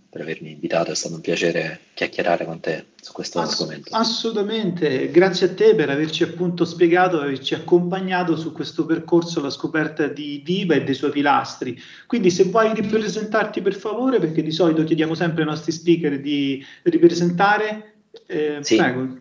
per, 0.08 0.20
avermi 0.22 0.52
invitato, 0.52 0.92
è 0.92 0.94
stato 0.94 1.16
un 1.16 1.20
piacere 1.20 1.80
chiacchierare 1.92 2.46
con 2.46 2.58
te 2.58 2.86
su 3.02 3.12
questo 3.12 3.38
Ass- 3.38 3.60
argomento. 3.60 3.94
Assolutamente, 3.94 5.10
grazie 5.10 5.48
a 5.48 5.52
te 5.52 5.74
per 5.74 5.90
averci 5.90 6.22
appunto 6.22 6.64
spiegato, 6.64 7.20
averci 7.20 7.52
accompagnato 7.52 8.34
su 8.38 8.52
questo 8.52 8.86
percorso 8.86 9.40
alla 9.40 9.50
scoperta 9.50 10.06
di 10.06 10.40
Viva 10.42 10.74
e 10.74 10.84
dei 10.84 10.94
suoi 10.94 11.10
pilastri. 11.10 11.78
Quindi 12.06 12.30
se 12.30 12.44
vuoi 12.44 12.72
ripresentarti 12.72 13.60
per 13.60 13.74
favore, 13.74 14.18
perché 14.18 14.42
di 14.42 14.50
solito 14.50 14.84
chiediamo 14.84 15.14
sempre 15.14 15.42
ai 15.42 15.48
nostri 15.48 15.70
speaker 15.70 16.18
di 16.18 16.64
ripresentare, 16.84 17.96
eh, 18.26 18.60
sì. 18.62 18.76
prego. 18.76 19.18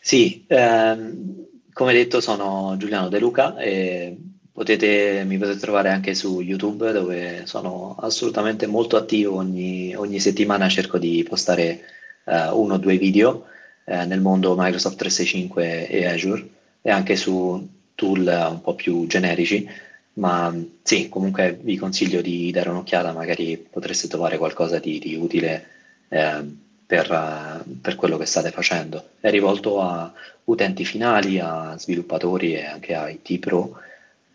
Sì, 0.00 0.44
ehm, 0.48 1.46
come 1.72 1.92
detto 1.92 2.20
sono 2.20 2.74
Giuliano 2.76 3.08
De 3.08 3.20
Luca 3.20 3.56
e 3.56 4.16
Potete, 4.56 5.22
mi 5.26 5.36
potete 5.36 5.58
trovare 5.58 5.90
anche 5.90 6.14
su 6.14 6.40
YouTube 6.40 6.90
dove 6.90 7.42
sono 7.44 7.94
assolutamente 8.00 8.66
molto 8.66 8.96
attivo, 8.96 9.36
ogni, 9.36 9.94
ogni 9.94 10.18
settimana 10.18 10.66
cerco 10.70 10.96
di 10.96 11.22
postare 11.28 11.82
uh, 12.24 12.58
uno 12.58 12.72
o 12.72 12.78
due 12.78 12.96
video 12.96 13.44
uh, 13.84 14.06
nel 14.06 14.22
mondo 14.22 14.54
Microsoft 14.56 14.96
365 14.96 15.88
e 15.88 16.06
Azure 16.06 16.48
e 16.80 16.90
anche 16.90 17.16
su 17.16 17.68
tool 17.94 18.46
un 18.50 18.62
po' 18.62 18.74
più 18.74 19.06
generici, 19.06 19.68
ma 20.14 20.54
sì, 20.82 21.10
comunque 21.10 21.58
vi 21.60 21.76
consiglio 21.76 22.22
di 22.22 22.50
dare 22.50 22.70
un'occhiata, 22.70 23.12
magari 23.12 23.58
potreste 23.58 24.08
trovare 24.08 24.38
qualcosa 24.38 24.78
di, 24.78 24.98
di 24.98 25.16
utile 25.16 25.66
uh, 26.08 26.56
per, 26.86 27.62
per 27.82 27.94
quello 27.94 28.16
che 28.16 28.24
state 28.24 28.50
facendo. 28.52 29.06
È 29.20 29.28
rivolto 29.28 29.82
a 29.82 30.10
utenti 30.44 30.86
finali, 30.86 31.40
a 31.40 31.76
sviluppatori 31.76 32.54
e 32.54 32.64
anche 32.64 32.94
a 32.94 33.10
IT 33.10 33.38
pro 33.38 33.80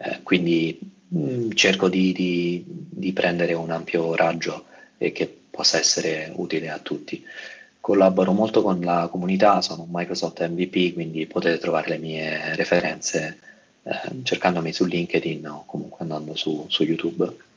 eh, 0.04 0.20
quindi 0.24 0.80
mh, 1.08 1.20
mm, 1.20 1.52
cerco 1.52 1.90
di, 1.90 2.12
di, 2.12 2.64
di, 2.66 3.14
prendere 3.14 3.54
un 3.54 3.72
ampio 3.72 4.16
raggio 4.16 4.66
e 4.98 5.12
che 5.12 5.34
possa 5.50 5.78
essere 5.78 6.32
utile 6.36 6.70
a 6.70 6.80
tutti. 6.80 7.24
Collaboro 7.80 8.32
molto 8.32 8.62
con 8.62 8.80
la 8.82 9.08
comunità, 9.10 9.62
sono 9.62 9.84
un 9.84 9.90
Microsoft 9.92 10.46
MVP, 10.48 10.94
quindi 10.94 11.26
potete 11.26 11.58
trovare 11.58 11.90
le 11.90 11.98
mie 11.98 12.56
referenze 12.56 13.40
eh, 13.84 14.22
cercandomi 14.24 14.72
su 14.72 14.86
LinkedIn 14.86 15.48
o 15.48 15.64
comunque 15.66 16.00
andando 16.02 16.36
su, 16.36 16.66
su 16.68 16.84
YouTube. 16.84 17.50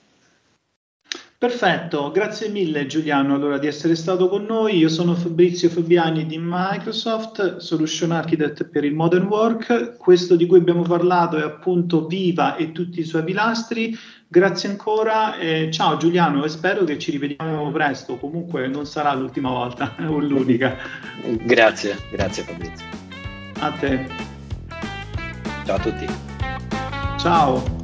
Perfetto, 1.44 2.10
grazie 2.10 2.48
mille 2.48 2.86
Giuliano 2.86 3.34
allora 3.34 3.58
di 3.58 3.66
essere 3.66 3.96
stato 3.96 4.30
con 4.30 4.46
noi. 4.46 4.78
Io 4.78 4.88
sono 4.88 5.14
Fabrizio 5.14 5.68
Fabiani 5.68 6.24
di 6.24 6.38
Microsoft, 6.40 7.58
Solution 7.58 8.12
Architect 8.12 8.64
per 8.64 8.82
il 8.82 8.94
Modern 8.94 9.26
Work. 9.26 9.98
Questo 9.98 10.36
di 10.36 10.46
cui 10.46 10.56
abbiamo 10.56 10.80
parlato 10.80 11.36
è 11.36 11.42
appunto 11.42 12.06
Viva 12.06 12.56
e 12.56 12.72
tutti 12.72 13.00
i 13.00 13.04
suoi 13.04 13.24
pilastri. 13.24 13.94
Grazie 14.26 14.70
ancora, 14.70 15.36
eh, 15.36 15.68
ciao 15.70 15.98
Giuliano 15.98 16.42
e 16.44 16.48
spero 16.48 16.82
che 16.84 16.98
ci 16.98 17.10
rivediamo 17.10 17.70
presto. 17.70 18.16
Comunque 18.16 18.66
non 18.66 18.86
sarà 18.86 19.12
l'ultima 19.12 19.50
volta 19.50 19.94
o 20.08 20.18
l'unica. 20.20 20.78
Grazie, 21.42 21.98
grazie 22.10 22.42
Fabrizio. 22.42 22.86
A 23.58 23.70
te. 23.70 24.06
Ciao 25.66 25.76
a 25.76 25.78
tutti. 25.78 26.06
Ciao. 27.18 27.83